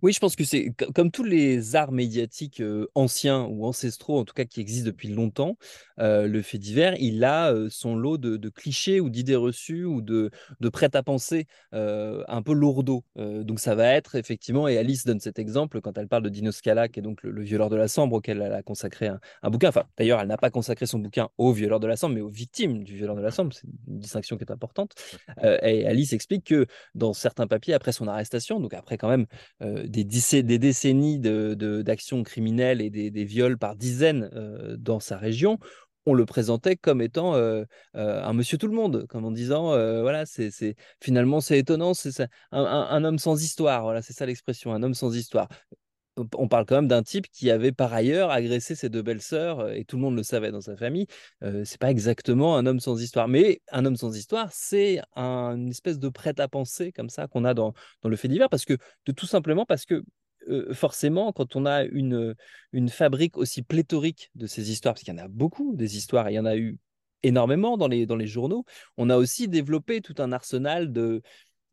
Oui, 0.01 0.13
je 0.13 0.19
pense 0.19 0.37
que 0.37 0.45
c'est 0.45 0.73
comme 0.95 1.11
tous 1.11 1.25
les 1.25 1.75
arts 1.75 1.91
médiatiques 1.91 2.63
anciens 2.95 3.43
ou 3.43 3.65
ancestraux, 3.65 4.19
en 4.19 4.23
tout 4.23 4.33
cas 4.33 4.45
qui 4.45 4.61
existent 4.61 4.87
depuis 4.87 5.09
longtemps, 5.09 5.57
le 5.97 6.41
fait 6.41 6.57
divers, 6.57 6.95
il 6.97 7.23
a 7.25 7.53
son 7.69 7.95
lot 7.95 8.17
de, 8.17 8.49
clichés 8.49 9.01
ou 9.01 9.09
d'idées 9.09 9.35
reçues 9.35 9.83
ou 9.83 10.01
de, 10.01 10.31
de 10.61 10.69
prêt-à-penser 10.69 11.45
un 11.73 12.41
peu 12.41 12.53
lourdeau. 12.53 13.03
donc 13.17 13.59
ça 13.59 13.75
va 13.75 13.87
être 13.87 14.15
effectivement, 14.15 14.69
et 14.69 14.77
Alice 14.77 15.05
donne 15.05 15.19
cet 15.19 15.39
exemple 15.39 15.81
quand 15.81 15.97
elle 15.97 16.07
parle 16.07 16.23
de 16.23 16.29
Dino 16.29 16.51
Scala, 16.51 16.87
qui 16.87 16.99
est 16.99 17.03
donc 17.03 17.21
le, 17.23 17.41
violeur 17.43 17.69
de 17.69 17.75
la 17.75 17.89
Sambre, 17.89 18.15
auquel 18.15 18.41
elle 18.41 18.53
a 18.53 18.63
consacré 18.63 19.07
un, 19.07 19.49
bouquin. 19.49 19.69
Enfin, 19.69 19.83
d'ailleurs, 19.97 20.21
elle 20.21 20.27
n'a 20.29 20.37
pas 20.37 20.51
consacré 20.51 20.85
son 20.85 20.99
bouquin 20.99 21.29
au 21.37 21.51
violeur 21.51 21.81
de 21.81 21.87
la 21.87 21.97
Sambre, 21.97 22.15
mais 22.15 22.21
aux 22.21 22.29
victimes 22.29 22.85
du 22.85 22.95
violeur 22.95 23.17
de 23.17 23.21
la 23.21 23.31
Sambre. 23.31 23.53
C'est 23.53 23.67
une 23.87 23.99
distinction 23.99 24.37
qui 24.37 24.45
est 24.45 24.51
importante. 24.51 24.93
et 25.43 25.85
Alice 25.85 26.13
explique 26.13 26.45
que 26.45 26.65
dans 26.95 27.11
certains 27.11 27.47
papiers, 27.47 27.73
après 27.73 27.91
son 27.91 28.07
arrestation, 28.07 28.61
donc 28.61 28.73
après 28.73 28.97
quand 28.97 29.09
même 29.09 29.25
des, 29.87 30.03
des, 30.03 30.59
décennies 30.59 31.19
d'actions 31.19 32.19
de, 32.19 32.23
criminelles 32.23 32.81
et 32.81 32.89
des, 32.89 33.23
viols 33.25 33.57
par 33.57 33.75
dizaines 33.75 34.29
euh, 34.33 34.75
dans 34.77 34.99
sa 34.99 35.17
région, 35.17 35.59
on 36.05 36.13
le 36.13 36.25
présentait 36.25 36.75
comme 36.75 37.01
étant 37.01 37.35
euh, 37.35 37.63
euh, 37.95 38.23
un 38.23 38.33
monsieur 38.33 38.57
tout 38.57 38.67
le 38.67 38.73
monde, 38.73 39.05
comme 39.07 39.25
en 39.25 39.31
disant 39.31 39.69
voilà, 40.01 40.25
c'est 40.25 40.75
finalement 40.99 41.41
c'est 41.41 41.59
étonnant, 41.59 41.93
c'est 41.93 42.21
un, 42.51 42.63
un, 42.63 43.03
homme 43.03 43.19
sans 43.19 43.41
histoire, 43.41 43.83
voilà, 43.83 44.01
c'est 44.01 44.13
ça 44.13 44.25
l'expression, 44.25 44.73
un 44.73 44.81
homme 44.83 44.95
sans 44.95 45.15
histoire 45.15 45.47
on 46.17 46.47
parle 46.47 46.65
quand 46.65 46.75
même 46.75 46.87
d'un 46.87 47.03
type 47.03 47.27
qui 47.31 47.49
avait 47.51 47.71
par 47.71 47.93
ailleurs 47.93 48.31
agressé 48.31 48.75
ses 48.75 48.89
deux 48.89 49.01
belles-sœurs 49.01 49.71
et 49.71 49.85
tout 49.85 49.95
le 49.95 50.01
monde 50.01 50.15
le 50.15 50.23
savait 50.23 50.51
dans 50.51 50.61
sa 50.61 50.75
famille. 50.75 51.07
Euh, 51.43 51.63
c'est 51.65 51.79
pas 51.79 51.89
exactement 51.89 52.57
un 52.57 52.65
homme 52.65 52.79
sans 52.79 53.01
histoire, 53.01 53.27
mais 53.27 53.61
un 53.71 53.85
homme 53.85 53.95
sans 53.95 54.15
histoire, 54.15 54.49
c'est 54.51 55.01
une 55.15 55.69
espèce 55.69 55.99
de 55.99 56.09
prêt-à-penser 56.09 56.91
comme 56.91 57.09
ça 57.09 57.27
qu'on 57.27 57.45
a 57.45 57.53
dans, 57.53 57.73
le 58.03 58.15
fait 58.15 58.27
divers, 58.27 58.49
parce 58.49 58.65
que 58.65 58.77
tout 59.15 59.25
simplement 59.25 59.65
parce 59.65 59.85
que 59.85 60.03
forcément, 60.73 61.31
quand 61.31 61.55
on 61.55 61.65
a 61.65 61.83
une, 61.83 62.35
fabrique 62.89 63.37
aussi 63.37 63.61
pléthorique 63.61 64.31
de 64.35 64.47
ces 64.47 64.71
histoires, 64.71 64.95
parce 64.95 65.03
qu'il 65.03 65.13
y 65.13 65.19
en 65.19 65.23
a 65.23 65.27
beaucoup 65.27 65.75
des 65.75 65.97
histoires, 65.97 66.27
et 66.27 66.33
il 66.33 66.35
y 66.35 66.39
en 66.39 66.45
a 66.45 66.57
eu 66.57 66.77
énormément 67.23 67.77
dans 67.77 67.87
les 67.87 68.27
journaux, 68.27 68.65
on 68.97 69.09
a 69.09 69.17
aussi 69.17 69.47
développé 69.47 70.01
tout 70.01 70.15
un 70.17 70.31
arsenal 70.31 70.91
de 70.91 71.21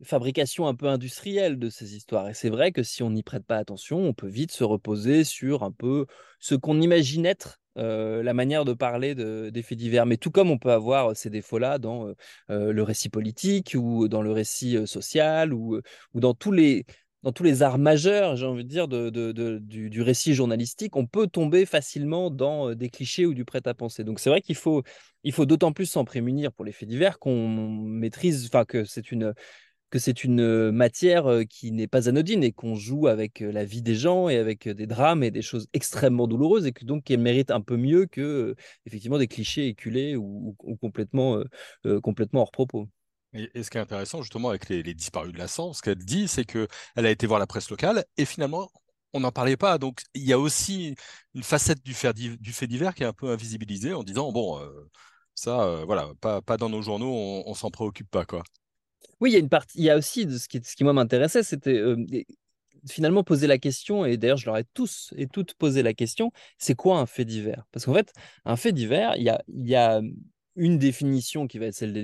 fabrication 0.03 0.67
un 0.67 0.75
peu 0.75 0.87
industrielle 0.87 1.59
de 1.59 1.71
ces 1.71 1.97
histoires. 1.97 2.29
Et 2.29 2.35
c'est 2.35 2.51
vrai 2.51 2.73
que 2.73 2.83
si 2.83 3.03
on 3.03 3.11
n'y 3.11 3.23
prête 3.23 3.45
pas 3.45 3.57
attention, 3.57 3.99
on 3.99 4.15
peut 4.15 4.29
vite 4.29 4.53
se 4.53 4.65
reposer 4.65 5.25
sur 5.25 5.63
un 5.63 5.73
peu 5.73 6.07
ce 6.39 6.55
qu'on 6.55 6.81
imagine 6.81 7.27
être 7.27 7.61
la 7.77 8.35
manière 8.35 8.65
de 8.65 8.73
parler 8.73 9.15
des 9.15 9.63
faits 9.63 9.79
divers. 9.79 10.05
Mais 10.05 10.17
tout 10.17 10.33
comme 10.33 10.51
on 10.51 10.59
peut 10.59 10.73
avoir 10.73 11.17
ces 11.17 11.31
défauts-là 11.31 11.79
dans 11.79 12.13
le 12.49 12.83
récit 12.83 13.09
politique 13.09 13.77
ou 13.79 14.09
dans 14.09 14.23
le 14.23 14.33
récit 14.33 14.85
social 14.87 15.55
ou, 15.55 15.81
ou 16.15 16.21
dans 16.21 16.35
tous 16.35 16.51
les 16.51 16.87
dans 17.25 17.33
tous 17.33 17.43
les 17.43 17.63
arts 17.63 17.79
majeurs, 17.79 18.37
j'ai 18.37 18.47
envie 18.47 18.65
de 18.65 18.69
dire, 18.69 18.87
de, 18.87 19.11
du, 19.59 19.91
du, 19.91 20.03
récit 20.03 20.35
journalistique, 20.35 20.95
on 20.95 21.07
peut 21.07 21.27
tomber 21.27 21.67
facilement 21.67 22.31
dans 22.31 22.75
des 22.75 22.91
clichés 22.91 23.27
ou 23.27 23.35
du 23.35 23.45
prêt-à-penser. 23.45 24.05
Donc 24.05 24.21
c'est 24.21 24.31
vrai 24.31 24.41
qu'il 24.41 24.55
faut, 24.55 24.85
il 25.25 25.33
faut 25.33 25.45
d'autant 25.45 25.73
plus 25.73 25.87
s'en 25.87 26.05
prémunir 26.05 26.53
pour 26.53 26.65
les 26.65 26.71
faits 26.71 26.89
divers 26.89 27.19
qu'on 27.19 27.49
maîtrise, 27.49 28.47
enfin 28.47 28.65
que 28.65 28.85
c'est 28.85 29.11
une, 29.11 29.35
que 29.91 29.99
c'est 29.99 30.25
une 30.25 30.71
matière 30.71 31.43
qui 31.49 31.73
n'est 31.73 31.87
pas 31.87 32.09
anodine 32.09 32.45
et 32.45 32.53
qu'on 32.53 32.75
joue 32.75 33.07
avec 33.07 33.41
la 33.41 33.65
vie 33.65 33.83
des 33.83 33.95
gens 33.95 34.29
et 34.29 34.37
avec 34.37 34.69
des 34.69 34.87
drames 34.87 35.23
et 35.23 35.31
des 35.31 35.43
choses 35.43 35.69
extrêmement 35.73 36.27
douloureuses 36.27 36.67
et 36.67 36.73
que 36.73 36.85
donc 36.85 37.11
elle 37.11 37.21
mérite 37.21 37.51
un 37.51 37.61
peu 37.61 37.77
mieux 37.77 38.07
que 38.07 38.55
effectivement 38.87 39.19
des 39.19 39.29
clichés 39.29 39.69
éculés 39.69 40.17
ou, 40.17 40.57
complètement, 40.81 41.43
hors 41.85 42.51
propos. 42.51 42.89
Et, 43.33 43.63
ce 43.63 43.71
qui 43.71 43.79
est 43.79 43.81
intéressant 43.81 44.23
justement 44.23 44.51
avec 44.51 44.69
les, 44.69 44.83
disparus 44.95 45.33
de 45.33 45.39
la 45.39 45.49
sang, 45.49 45.73
ce 45.73 45.83
qu'elle 45.83 45.99
dit, 45.99 46.29
c'est 46.29 46.45
qu'elle 46.45 46.67
a 46.97 47.11
été 47.11 47.27
voir 47.27 47.39
la 47.39 47.47
presse 47.47 47.71
locale 47.71 48.05
et 48.17 48.25
finalement 48.25 48.71
on 49.15 49.21
n'en 49.21 49.33
parlait 49.33 49.57
pas. 49.57 49.79
Donc 49.79 50.03
il 50.15 50.25
y 50.25 50.33
a 50.33 50.39
aussi 50.39 50.95
une 51.35 51.43
facette 51.43 51.83
du 51.83 51.95
fait, 51.95 52.13
divers 52.13 52.95
qui 52.95 53.03
est 53.03 53.07
un 53.07 53.13
peu 53.13 53.31
invisibilisée 53.31 53.95
en 53.95 54.03
disant 54.03 54.33
bon 54.33 54.61
ça 55.35 55.85
voilà 55.87 56.11
pas, 56.21 56.43
pas 56.43 56.57
dans 56.57 56.69
nos 56.69 56.83
journaux, 56.83 57.13
on, 57.13 57.45
on 57.47 57.55
s'en 57.55 57.71
préoccupe 57.71 58.11
pas 58.11 58.25
quoi. 58.27 58.43
Oui, 59.21 59.31
il 59.31 59.33
y 59.35 59.37
a 59.37 59.41
une 59.41 59.49
partie, 59.49 59.79
il 59.79 59.85
y 59.85 59.91
a 59.91 59.97
aussi 59.97 60.27
de 60.27 60.39
ce 60.39 60.49
qui, 60.49 60.61
ce 60.63 60.77
qui 60.77 60.85
moi 60.85 60.93
m'intéressait, 60.93 61.43
c'était 61.43 61.83
finalement 62.89 63.25
poser 63.25 63.47
la 63.47 63.59
question, 63.59 64.05
et 64.05 64.17
d'ailleurs 64.17 64.37
je 64.37 64.47
leur 64.47 64.57
ai 64.57 64.65
tous 64.75 65.13
et 65.17 65.27
toutes 65.27 65.55
posé 65.55 65.83
la 65.83 65.95
question, 65.95 66.31
c'est 66.59 66.75
quoi 66.75 66.99
un 66.99 67.07
fait 67.07 67.25
divers? 67.25 67.67
Parce 67.73 67.85
qu'en 67.85 67.95
fait, 67.95 68.13
un 68.45 68.57
fait 68.57 68.73
divers, 68.73 69.17
il 69.17 69.25
y 69.25 69.29
a, 69.29 69.43
il 69.49 69.67
y 69.67 69.75
a 69.75 70.01
une 70.59 70.77
définition 70.77 71.47
qui 71.47 71.59
va 71.59 71.67
être 71.67 71.75
celle 71.75 71.93
de 71.93 72.01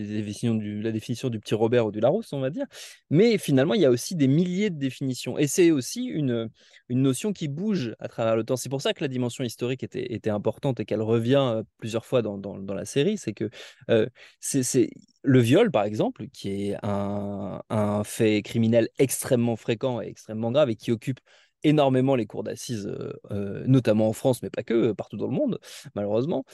la 0.82 0.92
définition 0.92 1.28
du 1.28 1.40
petit 1.40 1.54
Robert 1.54 1.86
ou 1.86 1.90
du 1.90 2.00
Larousse, 2.00 2.32
on 2.32 2.40
va 2.40 2.50
dire. 2.50 2.66
Mais 3.10 3.36
finalement, 3.36 3.74
il 3.74 3.80
y 3.80 3.84
a 3.84 3.90
aussi 3.90 4.14
des 4.14 4.28
milliers 4.28 4.70
de 4.70 4.78
définitions. 4.78 5.36
Et 5.38 5.46
c'est 5.46 5.70
aussi 5.72 6.04
une, 6.04 6.48
une 6.88 7.02
notion 7.02 7.32
qui 7.32 7.48
bouge 7.48 7.94
à 7.98 8.08
travers 8.08 8.36
le 8.36 8.44
temps. 8.44 8.56
C'est 8.56 8.68
pour 8.68 8.80
ça 8.80 8.94
que 8.94 9.02
la 9.02 9.08
dimension 9.08 9.44
historique 9.44 9.82
était, 9.82 10.14
était 10.14 10.30
importante 10.30 10.80
et 10.80 10.84
qu'elle 10.84 11.02
revient 11.02 11.54
euh, 11.54 11.62
plusieurs 11.78 12.06
fois 12.06 12.22
dans, 12.22 12.38
dans, 12.38 12.74
la 12.74 12.84
série. 12.84 13.18
C'est 13.18 13.34
que 13.34 13.50
euh, 13.90 14.06
c'est 14.40 14.90
le 15.22 15.40
viol, 15.40 15.70
par 15.70 15.84
exemple, 15.84 16.28
qui 16.28 16.70
est 16.70 16.76
un, 16.82 17.60
un 17.70 18.04
fait 18.04 18.42
criminel 18.42 18.88
extrêmement 18.98 19.56
fréquent 19.56 20.00
et 20.00 20.06
extrêmement 20.06 20.52
grave 20.52 20.70
et 20.70 20.76
qui 20.76 20.92
occupe 20.92 21.20
énormément 21.64 22.14
les 22.14 22.26
cours 22.26 22.44
d'assises, 22.44 22.94
notamment 23.66 24.08
en 24.08 24.12
France, 24.12 24.42
mais 24.42 24.50
pas 24.50 24.62
que, 24.62 24.92
partout 24.92 25.16
dans 25.16 25.28
le 25.28 25.32
monde, 25.32 25.58
malheureusement 25.94 26.44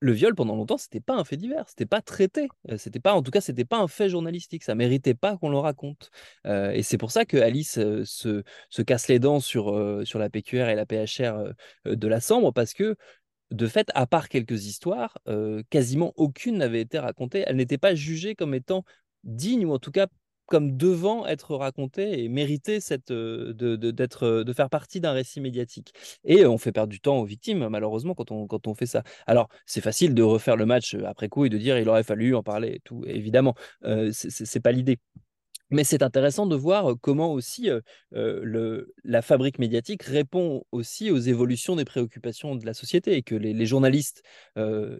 le 0.00 0.12
viol 0.12 0.34
pendant 0.34 0.54
longtemps 0.54 0.78
c'était 0.78 1.00
pas 1.00 1.14
un 1.14 1.24
fait 1.24 1.36
divers 1.36 1.68
c'était 1.68 1.86
pas 1.86 2.00
traité 2.00 2.48
c'était 2.76 3.00
pas 3.00 3.14
en 3.14 3.22
tout 3.22 3.30
cas 3.30 3.40
c'était 3.40 3.64
pas 3.64 3.78
un 3.78 3.88
fait 3.88 4.08
journalistique 4.08 4.62
ça 4.62 4.74
méritait 4.74 5.14
pas 5.14 5.36
qu'on 5.36 5.50
le 5.50 5.58
raconte 5.58 6.10
et 6.44 6.82
c'est 6.82 6.98
pour 6.98 7.10
ça 7.10 7.24
que 7.24 7.36
Alice 7.36 7.72
se, 7.72 8.42
se, 8.70 8.82
casse 8.82 9.08
les 9.08 9.18
dents 9.18 9.40
sur, 9.40 10.02
sur 10.04 10.18
la 10.18 10.30
PQR 10.30 10.68
et 10.68 10.74
la 10.74 10.86
PHR 10.86 11.52
de 11.84 12.08
la 12.08 12.20
Sambre 12.20 12.52
parce 12.52 12.74
que 12.74 12.96
de 13.50 13.66
fait 13.66 13.90
à 13.94 14.06
part 14.06 14.28
quelques 14.28 14.66
histoires 14.66 15.18
quasiment 15.70 16.12
aucune 16.16 16.58
n'avait 16.58 16.80
été 16.80 16.98
racontée 16.98 17.44
elle 17.46 17.56
n'était 17.56 17.78
pas 17.78 17.94
jugée 17.94 18.34
comme 18.34 18.54
étant 18.54 18.84
digne 19.24 19.66
ou 19.66 19.72
en 19.72 19.78
tout 19.78 19.90
cas 19.90 20.06
comme 20.48 20.76
devant 20.76 21.26
être 21.26 21.54
raconté 21.54 22.24
et 22.24 22.28
mériter 22.28 22.80
cette, 22.80 23.12
de, 23.12 23.76
de 23.76 24.52
faire 24.52 24.70
partie 24.70 25.00
d'un 25.00 25.12
récit 25.12 25.40
médiatique. 25.40 25.92
Et 26.24 26.44
on 26.46 26.58
fait 26.58 26.72
perdre 26.72 26.90
du 26.90 27.00
temps 27.00 27.18
aux 27.18 27.24
victimes, 27.24 27.68
malheureusement, 27.68 28.14
quand 28.14 28.30
on, 28.32 28.46
quand 28.46 28.66
on 28.66 28.74
fait 28.74 28.86
ça. 28.86 29.02
Alors, 29.26 29.48
c'est 29.66 29.80
facile 29.80 30.14
de 30.14 30.22
refaire 30.22 30.56
le 30.56 30.66
match 30.66 30.94
après 30.94 31.28
coup 31.28 31.44
et 31.44 31.48
de 31.50 31.58
dire 31.58 31.78
il 31.78 31.88
aurait 31.88 32.02
fallu 32.02 32.34
en 32.34 32.42
parler 32.42 32.80
tout. 32.84 33.04
Évidemment, 33.06 33.54
euh, 33.84 34.10
c'est 34.12 34.60
pas 34.60 34.72
l'idée. 34.72 34.98
Mais 35.70 35.84
c'est 35.84 36.02
intéressant 36.02 36.46
de 36.46 36.56
voir 36.56 36.94
comment 37.00 37.32
aussi 37.32 37.68
la 38.12 39.22
fabrique 39.22 39.58
médiatique 39.58 40.02
répond 40.02 40.64
aussi 40.72 41.10
aux 41.10 41.18
évolutions 41.18 41.76
des 41.76 41.84
préoccupations 41.84 42.54
de 42.56 42.64
la 42.64 42.74
société 42.74 43.16
et 43.16 43.22
que 43.22 43.34
les, 43.34 43.66
journalistes 43.66 44.22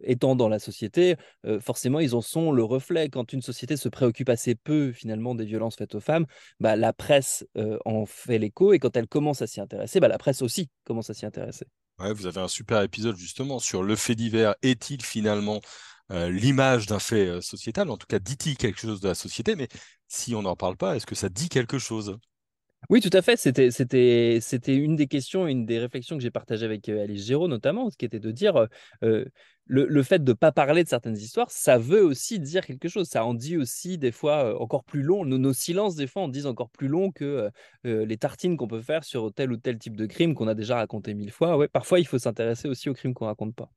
étant 0.02 0.36
dans 0.36 0.48
la 0.48 0.58
société, 0.58 1.16
forcément 1.60 2.00
ils 2.00 2.14
en 2.14 2.20
sont 2.20 2.52
le 2.52 2.62
reflet. 2.62 3.08
Quand 3.08 3.32
une 3.32 3.42
société 3.42 3.76
se 3.76 3.88
préoccupe 3.88 4.28
assez 4.28 4.54
peu 4.54 4.92
finalement 4.92 5.34
des 5.34 5.44
violences 5.44 5.76
faites 5.76 5.94
aux 5.94 6.00
femmes, 6.00 6.26
bah, 6.60 6.76
la 6.76 6.92
presse 6.92 7.46
en 7.84 8.04
fait 8.06 8.38
l'écho 8.38 8.72
et 8.72 8.78
quand 8.78 8.96
elle 8.96 9.08
commence 9.08 9.42
à 9.42 9.46
s'y 9.46 9.60
intéresser, 9.60 10.00
bah, 10.00 10.08
la 10.08 10.18
presse 10.18 10.42
aussi 10.42 10.68
commence 10.84 11.10
à 11.10 11.14
s'y 11.14 11.26
intéresser. 11.26 11.66
Ouais, 11.98 12.12
vous 12.12 12.26
avez 12.26 12.40
un 12.40 12.48
super 12.48 12.82
épisode 12.82 13.16
justement 13.16 13.58
sur 13.58 13.82
le 13.82 13.96
fait 13.96 14.14
divers. 14.14 14.54
Est-il 14.62 15.02
finalement 15.02 15.60
l'image 16.10 16.86
d'un 16.86 16.98
fait 16.98 17.40
sociétal 17.40 17.90
En 17.90 17.96
tout 17.96 18.06
cas, 18.06 18.18
dit-il 18.18 18.56
quelque 18.56 18.80
chose 18.80 19.00
de 19.00 19.08
la 19.08 19.14
société 19.14 19.56
Mais 19.56 19.68
si 20.08 20.34
on 20.34 20.42
n'en 20.42 20.56
parle 20.56 20.76
pas, 20.76 20.96
est-ce 20.96 21.06
que 21.06 21.14
ça 21.14 21.28
dit 21.28 21.48
quelque 21.48 21.78
chose? 21.78 22.18
Oui, 22.90 23.00
tout 23.00 23.10
à 23.12 23.22
fait. 23.22 23.36
C'était, 23.36 23.70
c'était, 23.70 24.38
c'était 24.40 24.76
une 24.76 24.96
des 24.96 25.08
questions, 25.08 25.46
une 25.46 25.66
des 25.66 25.78
réflexions 25.78 26.16
que 26.16 26.22
j'ai 26.22 26.30
partagées 26.30 26.64
avec 26.64 26.88
Alice 26.88 27.26
Géraud 27.26 27.48
notamment, 27.48 27.90
ce 27.90 27.96
qui 27.96 28.04
était 28.04 28.20
de 28.20 28.30
dire 28.30 28.68
le, 29.68 30.02
fait 30.02 30.24
de 30.24 30.32
ne 30.32 30.34
pas 30.34 30.52
parler 30.52 30.82
de 30.82 30.88
certaines 30.88 31.16
histoires, 31.16 31.50
ça 31.50 31.78
veut 31.78 32.02
aussi 32.02 32.40
dire 32.40 32.64
quelque 32.66 32.88
chose. 32.88 33.08
Ça 33.08 33.24
en 33.24 33.34
dit 33.34 33.56
aussi 33.56 33.98
des 33.98 34.12
fois 34.12 34.60
encore 34.60 34.84
plus 34.84 35.02
long. 35.02 35.24
Nos, 35.24 35.38
nos, 35.38 35.52
silences, 35.52 35.94
des 35.94 36.06
fois, 36.06 36.22
en 36.22 36.28
disent 36.28 36.46
encore 36.46 36.70
plus 36.70 36.88
long 36.88 37.12
que 37.12 37.50
les 37.84 38.16
tartines 38.16 38.56
qu'on 38.56 38.68
peut 38.68 38.82
faire 38.82 39.04
sur 39.04 39.32
tel 39.32 39.52
ou 39.52 39.56
tel 39.56 39.78
type 39.78 39.96
de 39.96 40.06
crime 40.06 40.34
qu'on 40.34 40.48
a 40.48 40.54
déjà 40.54 40.76
raconté 40.76 41.14
mille 41.14 41.32
fois. 41.32 41.56
Ouais, 41.56 41.68
parfois, 41.68 42.00
il 42.00 42.06
faut 42.06 42.18
s'intéresser 42.18 42.68
aussi 42.68 42.88
aux 42.88 42.94
crimes 42.94 43.14
qu'on 43.14 43.26
raconte 43.26 43.54
pas. 43.54 43.70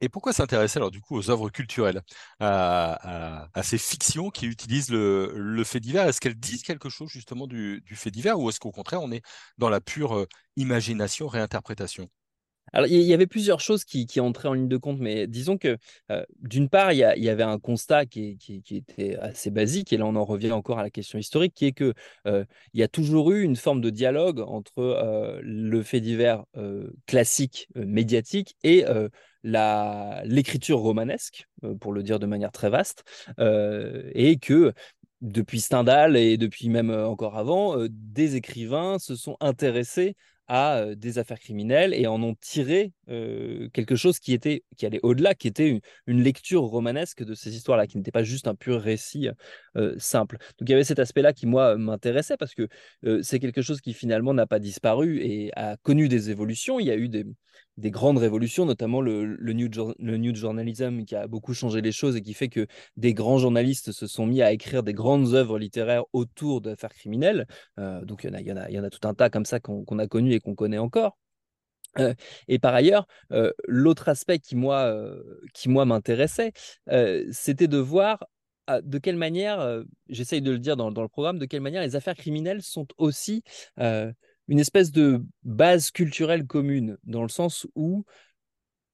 Et 0.00 0.08
pourquoi 0.08 0.32
s'intéresser 0.32 0.78
alors 0.78 0.90
du 0.90 1.00
coup 1.00 1.16
aux 1.16 1.30
œuvres 1.30 1.50
culturelles, 1.50 2.02
à, 2.40 3.48
ces 3.62 3.78
fictions 3.78 4.30
qui 4.30 4.46
utilisent 4.46 4.90
le, 4.90 5.62
fait 5.64 5.80
divers? 5.80 6.06
Est-ce 6.06 6.20
qu'elles 6.20 6.38
disent 6.38 6.62
quelque 6.62 6.88
chose 6.88 7.08
justement 7.10 7.46
du, 7.46 7.82
fait 7.94 8.10
divers? 8.10 8.38
Ou 8.38 8.48
est-ce 8.48 8.60
qu'au 8.60 8.70
contraire 8.72 9.02
on 9.02 9.10
est 9.12 9.22
dans 9.58 9.68
la 9.70 9.80
pure 9.80 10.16
euh, 10.16 10.26
imagination, 10.56 11.26
réinterprétation? 11.28 12.08
Alors, 12.72 12.86
il 12.88 13.00
y 13.00 13.14
avait 13.14 13.26
plusieurs 13.26 13.60
choses 13.60 13.84
qui, 13.84 14.06
entraient 14.20 14.48
en 14.48 14.54
ligne 14.54 14.68
de 14.68 14.76
compte, 14.76 14.98
mais 14.98 15.26
disons 15.26 15.58
que 15.58 15.78
d'une 16.40 16.68
part, 16.68 16.92
il 16.92 16.98
y, 16.98 17.28
avait 17.28 17.42
un 17.42 17.58
constat 17.58 18.06
qui, 18.06 18.38
était 18.70 19.16
assez 19.16 19.50
basique, 19.50 19.92
et 19.92 19.96
là 19.96 20.06
on 20.06 20.16
en 20.16 20.24
revient 20.24 20.52
encore 20.52 20.78
à 20.78 20.82
la 20.82 20.90
question 20.90 21.18
historique, 21.18 21.54
qui 21.54 21.66
est 21.66 21.72
que 21.72 21.94
il 22.26 22.46
y 22.80 22.82
a 22.82 22.88
toujours 22.88 23.30
eu 23.32 23.42
une 23.42 23.56
forme 23.56 23.80
de 23.80 23.90
dialogue 23.90 24.40
entre 24.40 25.40
le 25.42 25.82
fait 25.82 26.00
divers 26.00 26.44
classique, 27.06 27.68
médiatique, 27.74 28.56
et 28.64 28.84
l'écriture 29.44 30.78
romanesque, 30.78 31.46
pour 31.80 31.92
le 31.92 32.02
dire 32.02 32.18
de 32.18 32.26
manière 32.26 32.52
très 32.52 32.70
vaste, 32.70 33.04
et 33.38 34.38
que 34.40 34.72
depuis 35.20 35.60
Stendhal 35.60 36.16
et 36.16 36.36
depuis 36.36 36.68
même 36.68 36.90
encore 36.90 37.36
avant, 37.36 37.76
des 37.88 38.36
écrivains 38.36 38.98
se 38.98 39.16
sont 39.16 39.36
intéressés 39.40 40.16
à 40.48 40.94
des 40.96 41.18
affaires 41.18 41.38
criminelles 41.38 41.94
et 41.94 42.06
en 42.06 42.22
ont 42.22 42.34
tiré 42.34 42.92
quelque 43.06 43.96
chose 43.96 44.18
qui 44.18 44.32
était 44.32 44.64
qui 44.76 44.86
allait 44.86 45.00
au-delà, 45.02 45.34
qui 45.34 45.48
était 45.48 45.80
une, 46.06 46.22
lecture 46.22 46.62
romanesque 46.62 47.22
de 47.22 47.34
ces 47.34 47.54
histoires-là, 47.54 47.86
qui 47.86 47.96
n'était 47.96 48.10
pas 48.10 48.22
juste 48.22 48.48
un 48.48 48.54
pur 48.54 48.80
récit 48.80 49.28
simple. 49.98 50.38
Donc 50.58 50.68
il 50.68 50.70
y 50.70 50.74
avait 50.74 50.84
cet 50.84 50.98
aspect-là 50.98 51.32
qui 51.32 51.46
moi 51.46 51.76
m'intéressait 51.76 52.36
parce 52.36 52.54
que 52.54 52.68
c'est 53.22 53.38
quelque 53.38 53.62
chose 53.62 53.80
qui 53.80 53.94
finalement 53.94 54.34
n'a 54.34 54.46
pas 54.46 54.58
disparu 54.58 55.20
et 55.22 55.50
a 55.56 55.76
connu 55.82 56.08
des 56.08 56.30
évolutions. 56.30 56.80
Il 56.80 56.86
y 56.86 56.90
a 56.90 56.96
eu 56.96 57.08
des, 57.08 57.24
des 57.78 57.90
grandes 57.90 58.18
révolutions, 58.18 58.66
notamment 58.66 59.00
le, 59.00 59.36
new, 59.52 59.68
le 59.98 60.34
journalism 60.34 61.04
qui 61.04 61.14
a 61.14 61.26
beaucoup 61.26 61.54
changé 61.54 61.80
les 61.80 61.92
choses 61.92 62.16
et 62.16 62.22
qui 62.22 62.34
fait 62.34 62.48
que 62.48 62.66
des 62.96 63.14
grands 63.14 63.38
journalistes 63.38 63.92
se 63.92 64.06
sont 64.06 64.26
mis 64.26 64.42
à 64.42 64.52
écrire 64.52 64.82
des 64.82 64.92
grandes 64.92 65.34
œuvres 65.34 65.58
littéraires 65.58 66.02
autour 66.12 66.60
d'affaires 66.60 66.92
criminelles. 66.92 67.46
Euh, 67.78 68.04
donc 68.04 68.24
il 68.24 68.30
y, 68.30 68.80
en 68.80 68.84
a 68.84 68.90
tout 68.90 69.06
un 69.06 69.14
tas 69.14 69.30
comme 69.30 69.44
ça 69.44 69.60
qu'on 69.60 69.98
a 69.98 70.06
connu 70.08 70.32
et 70.32 70.40
qu'on 70.40 70.56
connaît 70.56 70.78
encore. 70.78 71.16
Euh, 71.98 72.14
et 72.48 72.58
par 72.58 72.74
ailleurs, 72.74 73.06
euh, 73.32 73.52
l'autre 73.66 74.08
aspect 74.08 74.40
qui 74.40 74.56
moi, 74.56 74.84
m'intéressait, 75.66 76.52
c'était 77.30 77.68
de 77.68 77.78
voir 77.78 78.26
ah, 78.66 78.82
de 78.82 78.98
quelle 78.98 79.16
manière, 79.16 79.84
j'essaye 80.10 80.42
de 80.42 80.50
le 80.50 80.58
dire 80.58 80.76
dans, 80.76 80.90
le 80.90 81.08
programme, 81.08 81.38
de 81.38 81.46
quelle 81.46 81.62
manière 81.62 81.80
les 81.80 81.96
affaires 81.96 82.16
criminelles 82.16 82.60
sont 82.60 82.86
aussi 82.98 83.42
une 84.48 84.58
espèce 84.58 84.90
de 84.92 85.22
base 85.44 85.90
culturelle 85.90 86.46
commune, 86.46 86.98
dans 87.04 87.22
le 87.22 87.28
sens 87.28 87.66
où 87.74 88.04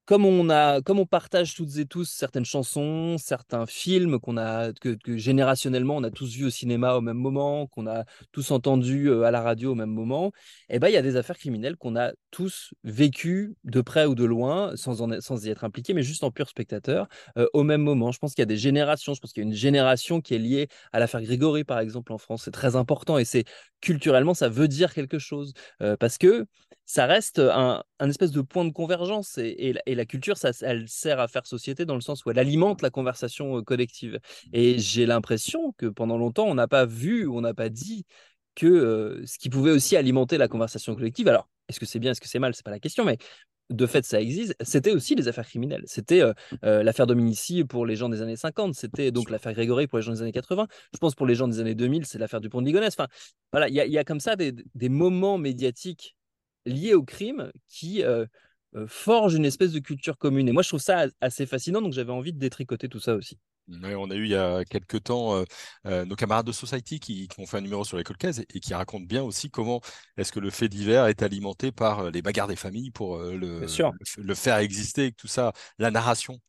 comme 0.06 0.26
on 0.26 0.50
a, 0.50 0.82
comme 0.82 0.98
on 0.98 1.06
partage 1.06 1.54
toutes 1.54 1.76
et 1.78 1.86
tous 1.86 2.04
certaines 2.04 2.44
chansons, 2.44 3.16
certains 3.18 3.66
films 3.66 4.18
qu'on 4.20 4.36
a, 4.36 4.72
que, 4.72 4.96
générationnellement 5.16 5.96
on 5.96 6.02
a 6.02 6.10
tous 6.10 6.34
vus 6.34 6.46
au 6.46 6.50
cinéma 6.50 6.94
au 6.94 7.00
même 7.00 7.16
moment, 7.16 7.66
qu'on 7.68 7.86
a 7.86 8.04
tous 8.30 8.50
entendus 8.50 9.08
euh, 9.08 9.22
à 9.22 9.30
la 9.30 9.40
radio 9.40 9.72
au 9.72 9.74
même 9.74 9.90
moment, 9.90 10.32
eh 10.68 10.78
ben 10.78 10.88
il 10.88 10.94
y 10.94 10.96
a 10.98 11.02
des 11.02 11.16
affaires 11.16 11.38
criminelles 11.38 11.76
qu'on 11.76 11.96
a 11.96 12.12
tous 12.30 12.74
vécues 12.84 13.54
de 13.64 13.80
près 13.80 14.04
ou 14.06 14.14
de 14.14 14.24
loin, 14.24 14.76
sans, 14.76 15.20
sans 15.20 15.46
y 15.46 15.48
être 15.48 15.64
impliqués, 15.64 15.94
mais 15.94 16.02
juste 16.02 16.24
en 16.24 16.30
pur 16.30 16.48
spectateur, 16.48 17.08
au 17.52 17.62
même 17.62 17.82
moment. 17.82 18.10
Je 18.12 18.18
pense 18.18 18.34
qu'il 18.34 18.42
y 18.42 18.44
a 18.44 18.46
des 18.46 18.56
générations. 18.56 19.14
Je 19.14 19.20
pense 19.20 19.32
qu'il 19.32 19.42
y 19.42 19.46
a 19.46 19.48
une 19.48 19.54
génération 19.54 20.20
qui 20.20 20.34
est 20.34 20.38
liée 20.38 20.68
à 20.92 20.98
l'affaire 20.98 21.22
Grégory, 21.22 21.64
par 21.64 21.78
exemple, 21.78 22.12
en 22.12 22.18
France. 22.18 22.42
C'est 22.44 22.50
très 22.50 22.74
important 22.76 23.18
et 23.18 23.24
c'est 23.24 23.44
culturellement 23.80 24.34
ça 24.34 24.48
veut 24.48 24.66
dire 24.66 24.92
quelque 24.94 25.18
chose 25.18 25.52
parce 26.00 26.18
que 26.18 26.46
ça 26.86 27.06
reste 27.06 27.38
un, 27.38 27.82
espèce 28.00 28.30
de 28.30 28.42
point 28.42 28.64
de 28.64 28.72
convergence 28.72 29.38
et, 29.38 29.74
la 29.86 30.04
culture, 30.04 30.36
ça, 30.36 30.50
elle 30.62 30.88
sert 30.88 31.18
à 31.18 31.28
faire 31.28 31.46
société 31.46 31.84
dans 31.86 31.94
le 31.94 32.00
sens 32.00 32.24
où 32.24 32.30
elle 32.30 32.38
alimente 32.38 32.82
la 32.82 32.90
conversation 32.90 33.62
collective. 33.62 34.18
Et 34.52 34.78
j'ai 34.78 35.06
l'impression 35.06 35.72
que 35.78 35.86
pendant 35.86 36.18
longtemps, 36.18 36.46
on 36.46 36.54
n'a 36.54 36.68
pas 36.68 36.84
vu 36.84 37.26
on 37.26 37.40
n'a 37.40 37.54
pas 37.54 37.68
dit 37.68 38.04
que 38.54 39.22
ce 39.26 39.38
qui 39.38 39.50
pouvait 39.50 39.70
aussi 39.70 39.96
alimenter 39.96 40.38
la 40.38 40.48
conversation 40.48 40.94
collective. 40.94 41.28
Alors, 41.28 41.48
est-ce 41.68 41.80
que 41.80 41.86
c'est 41.86 41.98
bien, 41.98 42.12
est-ce 42.12 42.20
que 42.20 42.28
c'est 42.28 42.38
mal, 42.38 42.54
c'est 42.54 42.64
pas 42.64 42.70
la 42.70 42.80
question, 42.80 43.04
mais 43.04 43.18
de 43.70 43.86
fait, 43.86 44.04
ça 44.04 44.20
existe. 44.20 44.54
C'était 44.60 44.92
aussi 44.92 45.14
les 45.14 45.26
affaires 45.26 45.46
criminelles. 45.46 45.84
C'était 45.86 46.22
l'affaire 46.62 47.06
Dominici 47.06 47.64
pour 47.64 47.86
les 47.86 47.96
gens 47.96 48.10
des 48.10 48.20
années 48.20 48.36
50. 48.36 48.74
C'était 48.74 49.10
donc 49.10 49.30
l'affaire 49.30 49.54
Grégory 49.54 49.86
pour 49.86 49.98
les 49.98 50.04
gens 50.04 50.12
des 50.12 50.20
années 50.20 50.32
80. 50.32 50.66
Je 50.92 50.98
pense 50.98 51.14
pour 51.14 51.26
les 51.26 51.34
gens 51.34 51.48
des 51.48 51.60
années 51.60 51.74
2000, 51.74 52.04
c'est 52.04 52.18
l'affaire 52.18 52.42
du 52.42 52.50
pont 52.50 52.60
de 52.60 52.66
Ligonnès. 52.66 52.92
Enfin, 52.92 53.08
voilà, 53.52 53.68
il 53.68 53.74
y, 53.74 53.98
a 53.98 54.04
comme 54.04 54.20
ça 54.20 54.36
des, 54.36 54.52
des 54.74 54.88
moments 54.90 55.38
médiatiques 55.38 56.14
liés 56.66 56.94
au 56.94 57.02
crime 57.02 57.50
qui 57.68 58.02
euh, 58.02 58.26
euh, 58.74 58.86
forgent 58.88 59.34
une 59.34 59.44
espèce 59.44 59.72
de 59.72 59.78
culture 59.78 60.18
commune. 60.18 60.48
Et 60.48 60.52
moi, 60.52 60.62
je 60.62 60.68
trouve 60.68 60.80
ça 60.80 61.06
assez 61.20 61.46
fascinant, 61.46 61.82
donc 61.82 61.92
j'avais 61.92 62.12
envie 62.12 62.32
de 62.32 62.38
détricoter 62.38 62.88
tout 62.88 63.00
ça 63.00 63.14
aussi. 63.14 63.38
on 63.68 64.10
a 64.10 64.14
eu 64.14 64.24
il 64.24 64.30
y 64.30 64.34
a 64.34 64.64
quelques 64.64 65.04
temps 65.04 65.44
euh, 65.86 66.04
nos 66.04 66.16
camarades 66.16 66.46
de 66.46 66.52
Society 66.52 67.00
qui, 67.00 67.28
ont 67.38 67.46
fait 67.46 67.58
un 67.58 67.62
numéro 67.62 67.84
sur 67.84 67.96
les 67.96 68.04
cold 68.04 68.18
et, 68.22 68.60
qui 68.60 68.74
racontent 68.74 69.06
bien 69.06 69.22
aussi 69.22 69.50
comment 69.50 69.80
est-ce 70.16 70.32
que 70.32 70.40
le 70.40 70.50
fait 70.50 70.68
divers 70.68 71.06
est 71.06 71.22
alimenté 71.22 71.72
par 71.72 72.10
les 72.10 72.22
bagarres 72.22 72.48
des 72.48 72.56
familles 72.56 72.90
pour 72.90 73.18
le, 73.18 73.66
le, 74.18 74.34
faire 74.34 74.58
exister 74.58 75.06
et 75.06 75.10
que 75.12 75.16
tout 75.16 75.28
ça, 75.28 75.52
la 75.78 75.90
narration 75.90 76.40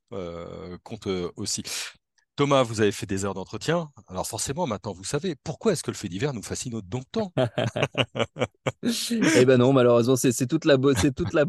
compte 0.84 1.08
aussi. 1.36 1.64
Thomas, 2.36 2.63
vous 2.63 2.82
avez 2.82 2.92
fait 2.92 3.06
des 3.06 3.24
heures 3.24 3.34
d'entretien. 3.34 3.89
Alors 4.10 4.27
forcément, 4.27 4.68
maintenant, 4.68 4.92
vous 4.92 5.06
savez 5.06 5.36
pourquoi 5.36 5.72
est-ce 5.72 5.84
que 5.84 5.92
le 5.92 5.96
fait 5.96 6.10
divers 6.10 6.34
nous 6.34 6.44
fascine 6.44 6.75
autant 6.75 7.01
temps? 7.12 7.34
Eh 8.84 9.46
ben 9.46 9.58
non, 9.58 9.74
malheureusement, 9.74 10.15
c'est 10.15 10.48
toute 10.48 10.65
la 10.65 10.77
beauté, 10.77 11.01
c'est 11.01 11.15
toute 11.15 11.34
la 11.34 11.46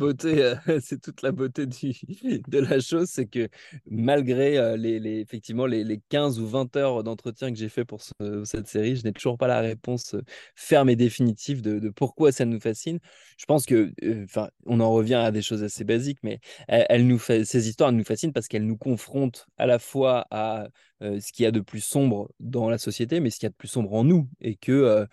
beauté 1.32 1.66
de 2.48 2.58
la 2.58 2.80
chose, 2.80 3.08
c'est 3.10 3.26
que 3.26 3.48
malgré 3.90 4.58
euh, 4.58 4.76
les, 4.76 5.20
effectivement 5.20 5.66
les, 5.66 6.00
15 6.08 6.40
ou 6.40 6.46
20 6.46 6.76
heures 6.76 7.02
d'entretien 7.02 7.50
que 7.50 7.58
j'ai 7.58 7.68
fait 7.68 7.84
pour 7.84 8.00
cette 8.44 8.68
série, 8.68 8.96
je 8.96 9.04
n'ai 9.04 9.12
toujours 9.12 9.38
pas 9.38 9.48
la 9.48 9.60
réponse 9.60 10.14
euh, 10.14 10.22
ferme 10.54 10.88
et 10.88 10.96
définitive 10.96 11.62
de, 11.62 11.90
pourquoi 11.90 12.32
ça 12.32 12.44
nous 12.44 12.60
fascine. 12.60 12.98
Je 13.38 13.44
pense 13.44 13.66
que, 13.66 13.92
euh, 14.02 14.24
enfin, 14.24 14.48
on 14.64 14.80
en 14.80 14.90
revient 14.92 15.14
à 15.14 15.30
des 15.30 15.42
choses 15.42 15.62
assez 15.62 15.84
basiques, 15.84 16.18
mais 16.22 16.40
elle, 16.68 17.06
nous 17.06 17.18
fait, 17.18 17.44
ces 17.44 17.68
histoires 17.68 17.92
nous 17.92 18.04
fascinent 18.04 18.32
parce 18.32 18.48
qu'elles 18.48 18.66
nous 18.66 18.78
confrontent 18.78 19.46
à 19.58 19.66
la 19.66 19.78
fois 19.78 20.26
à 20.30 20.68
ce 21.00 21.32
qu'il 21.32 21.44
y 21.44 21.46
a 21.46 21.50
de 21.50 21.60
plus 21.60 21.80
sombre 21.80 22.30
dans 22.40 22.70
la 22.70 22.78
société, 22.78 23.20
mais 23.20 23.30
ce 23.30 23.36
qu'il 23.38 23.46
y 23.46 23.48
a 23.48 23.50
de 23.50 23.56
plus 23.56 23.68
sombre 23.68 23.92
en 23.92 24.04
nous. 24.04 24.28
Et 24.40 24.56
que 24.56 25.06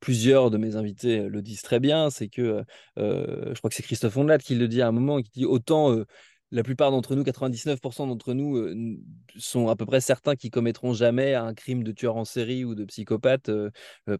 plusieurs 0.00 0.50
de 0.50 0.58
mes 0.58 0.76
invités 0.76 1.28
le 1.28 1.42
disent 1.42 1.62
très 1.62 1.80
bien, 1.80 2.10
c'est 2.10 2.28
que 2.28 2.64
je 2.96 3.58
crois 3.58 3.70
que 3.70 3.76
c'est 3.76 3.82
Christophe 3.82 4.16
Ondelat 4.16 4.38
qui 4.38 4.54
le 4.54 4.68
dit 4.68 4.82
à 4.82 4.88
un 4.88 4.92
moment, 4.92 5.20
qui 5.20 5.30
dit 5.30 5.46
autant 5.46 5.96
la 6.54 6.62
plupart 6.62 6.90
d'entre 6.90 7.14
nous, 7.16 7.22
99% 7.22 8.08
d'entre 8.08 8.34
nous, 8.34 8.68
sont 9.38 9.68
à 9.68 9.76
peu 9.76 9.86
près 9.86 10.02
certains 10.02 10.36
qui 10.36 10.50
commettront 10.50 10.92
jamais 10.92 11.34
un 11.34 11.54
crime 11.54 11.82
de 11.82 11.92
tueur 11.92 12.16
en 12.16 12.26
série 12.26 12.64
ou 12.64 12.74
de 12.74 12.84
psychopathe, 12.84 13.50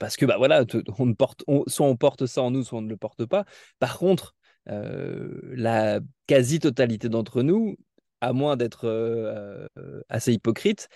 parce 0.00 0.16
que 0.16 0.24
bah 0.24 0.36
voilà, 0.38 0.64
on 0.98 1.12
porte, 1.12 1.44
soit 1.66 1.86
on 1.86 1.96
porte 1.96 2.24
ça 2.24 2.40
en 2.40 2.50
nous, 2.50 2.64
soit 2.64 2.78
on 2.78 2.82
ne 2.82 2.88
le 2.88 2.96
porte 2.96 3.26
pas. 3.26 3.44
Par 3.80 3.98
contre, 3.98 4.34
la 4.66 6.00
quasi-totalité 6.26 7.10
d'entre 7.10 7.42
nous, 7.42 7.76
à 8.22 8.32
moins 8.32 8.56
d'être 8.56 9.68
assez 10.08 10.32
hypocrite, 10.32 10.88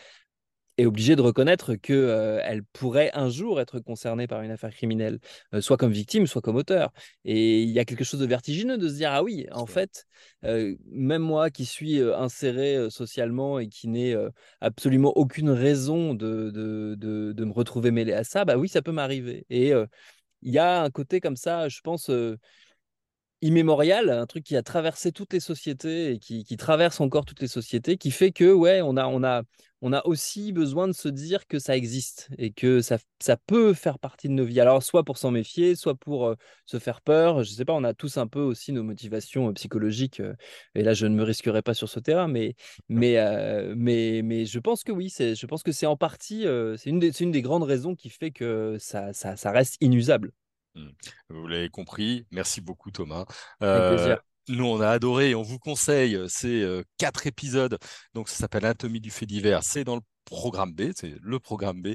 est 0.79 0.87
obligée 0.87 1.17
de 1.17 1.23
reconnaître 1.23 1.75
qu'elle 1.75 1.97
euh, 1.97 2.61
pourrait 2.73 3.11
un 3.15 3.31
jour 3.31 3.61
être 3.61 3.81
concernée 3.81 4.27
par 4.27 4.43
une 4.43 4.51
affaire 4.51 4.71
criminelle, 4.75 5.19
euh, 5.55 5.61
soit 5.61 5.77
comme 5.77 5.93
victime, 5.93 6.27
soit 6.27 6.43
comme 6.43 6.57
auteur. 6.57 6.93
Et 7.25 7.63
il 7.63 7.71
y 7.71 7.79
a 7.79 7.85
quelque 7.85 8.05
chose 8.05 8.21
de 8.21 8.27
vertigineux 8.27 8.77
de 8.79 8.89
se 8.89 8.95
dire, 8.95 9.11
ah 9.13 9.23
oui, 9.23 9.47
en 9.53 9.67
fait, 9.67 10.05
euh, 10.45 10.77
même 10.87 11.23
moi 11.23 11.51
qui 11.51 11.65
suis 11.65 12.01
inséré 12.01 12.91
socialement 12.91 13.59
et 13.59 13.69
qui 13.69 13.89
n'ai 13.89 14.15
absolument 14.61 15.17
aucune 15.17 15.51
raison 15.51 16.15
de, 16.15 16.51
de, 16.51 16.95
de, 16.97 17.33
de, 17.33 17.45
me 17.45 17.53
retrouver 17.53 17.91
mêlé 17.91 18.13
à 18.13 18.25
ça, 18.25 18.45
bah 18.45 18.57
oui, 18.57 18.69
ça 18.69 18.83
peut 18.83 18.93
m'arriver. 18.93 19.47
Et 19.51 19.73
il 20.43 20.53
y 20.53 20.59
a 20.59 20.83
un 20.83 20.91
côté 20.91 21.21
comme 21.21 21.37
ça, 21.37 21.69
je 21.69 21.81
pense 21.81 22.11
immémorial, 23.47 24.11
un 24.11 24.27
truc 24.27 24.45
qui 24.45 24.57
a 24.57 24.63
traversé 24.63 25.13
toutes 25.13 25.33
les 25.33 25.41
sociétés 25.41 26.13
et 26.13 26.19
qui, 26.19 26.45
qui, 26.45 26.57
traverse 26.57 27.01
encore 27.01 27.25
toutes 27.25 27.41
les 27.41 27.49
sociétés, 27.49 27.97
qui 27.97 28.11
fait 28.11 28.33
que 28.33 28.53
ouais, 28.53 28.83
on 28.83 28.97
a, 28.97 29.07
on 29.07 29.23
a, 29.23 29.43
on 29.83 29.93
a 29.93 30.05
aussi 30.07 30.53
besoin 30.53 30.89
de 30.89 30.93
se 30.93 31.09
dire 31.09 31.47
que 31.47 31.59
ça 31.59 31.77
existe 31.77 32.29
et 32.39 32.53
que 32.53 32.81
ça, 32.81 32.99
ça 33.21 33.37
peut 33.37 33.75
faire 33.75 33.99
partie 33.99 34.29
de 34.29 34.33
nos 34.33 34.45
vies. 34.45 34.61
Alors 34.61 34.83
soit 34.83 35.05
pour 35.05 35.19
s'en 35.19 35.31
méfier, 35.31 35.77
soit 35.77 35.95
pour 35.95 36.27
euh, 36.27 36.35
se 36.65 36.79
faire 36.79 37.01
peur. 37.03 37.45
Je 37.45 37.51
sais 37.51 37.65
pas, 37.65 37.75
on 37.75 37.85
a 37.85 37.95
tous 37.95 38.17
un 38.17 38.27
peu 38.27 38.41
aussi 38.41 38.73
nos 38.73 38.83
motivations 38.83 39.49
euh, 39.49 39.53
psychologiques. 39.53 40.21
Euh, 40.21 40.35
et 40.75 40.83
là, 40.83 40.95
je 40.95 41.07
ne 41.07 41.15
me 41.15 41.23
risquerai 41.23 41.63
pas 41.63 41.75
sur 41.75 41.89
ce 41.89 42.01
terrain, 42.01 42.27
mais, 42.29 42.55
mais, 42.89 43.17
mais, 43.77 44.23
mais 44.25 44.47
je 44.47 44.59
pense 44.59 44.83
que 44.83 44.93
oui, 44.93 45.11
c'est, 45.11 45.35
je 45.35 45.47
pense 45.47 45.63
que 45.63 45.73
c'est 45.73 45.87
en 45.87 45.97
partie, 45.97 46.47
c'est 46.77 46.91
une, 46.91 46.99
des, 46.99 47.11
une 47.23 47.31
des 47.31 47.43
grandes 47.43 47.63
raisons 47.65 47.95
qui 47.95 48.11
fait 48.11 48.31
que 48.31 48.77
ça, 48.79 49.13
ça, 49.13 49.37
ça 49.37 49.51
reste 49.51 49.77
inusable. 49.81 50.33
Mmh. 50.77 50.89
Vous 51.31 51.47
l'avez 51.49 51.69
compris. 51.69 52.27
Merci 52.31 52.61
beaucoup, 52.61 52.93
Thomas. 52.93 53.25
Avec 53.61 53.97
plaisir. 53.97 54.19
Nous, 54.49 54.65
on 54.65 54.81
a 54.81 54.89
adoré 54.89 55.31
et 55.31 55.35
on 55.35 55.43
vous 55.43 55.59
conseille 55.59 56.17
ces 56.29 56.83
quatre 56.99 57.27
épisodes. 57.27 57.79
Donc, 58.15 58.29
ça 58.29 58.37
s'appelle 58.37 58.65
Anatomie 58.65 59.01
du 59.01 59.11
fait 59.11 59.27
divers. 59.27 59.65
C'est 59.65 59.83
dans 59.83 59.97
le 59.97 60.03
programme 60.25 60.73
B, 60.73 60.91
c'est 60.95 61.15
le 61.21 61.41
programme 61.41 61.83
B 61.83 61.95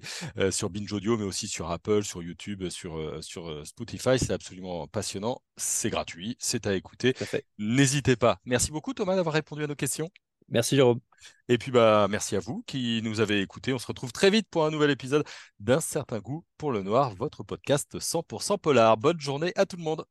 sur 0.51 0.69
Binge 0.69 0.91
Audio, 0.91 1.17
mais 1.17 1.23
aussi 1.23 1.47
sur 1.47 1.71
Apple, 1.71 2.03
sur 2.03 2.21
YouTube, 2.21 2.67
sur, 2.67 3.23
sur 3.23 3.65
Spotify. 3.65 4.19
C'est 4.19 4.33
absolument 4.33 4.87
passionnant. 4.87 5.41
C'est 5.55 5.89
gratuit, 5.89 6.35
c'est 6.39 6.67
à 6.67 6.75
écouter. 6.75 7.13
N'hésitez 7.57 8.17
pas. 8.17 8.39
Merci 8.43 8.71
beaucoup, 8.71 8.93
Thomas, 8.93 9.15
d'avoir 9.15 9.35
répondu 9.35 9.63
à 9.63 9.67
nos 9.67 9.75
questions. 9.75 10.09
Merci 10.51 10.75
Jérôme. 10.75 10.99
Et 11.47 11.57
puis 11.57 11.71
bah 11.71 12.07
merci 12.09 12.35
à 12.35 12.39
vous 12.39 12.63
qui 12.67 13.01
nous 13.03 13.19
avez 13.21 13.41
écoutés. 13.41 13.73
On 13.73 13.79
se 13.79 13.87
retrouve 13.87 14.11
très 14.11 14.29
vite 14.29 14.47
pour 14.49 14.65
un 14.65 14.71
nouvel 14.71 14.91
épisode 14.91 15.23
d'un 15.59 15.79
certain 15.79 16.19
goût 16.19 16.45
pour 16.57 16.71
le 16.71 16.83
noir, 16.83 17.15
votre 17.15 17.43
podcast 17.43 17.99
100% 17.99 18.57
polar. 18.59 18.97
Bonne 18.97 19.19
journée 19.19 19.53
à 19.55 19.65
tout 19.65 19.77
le 19.77 19.83
monde. 19.83 20.05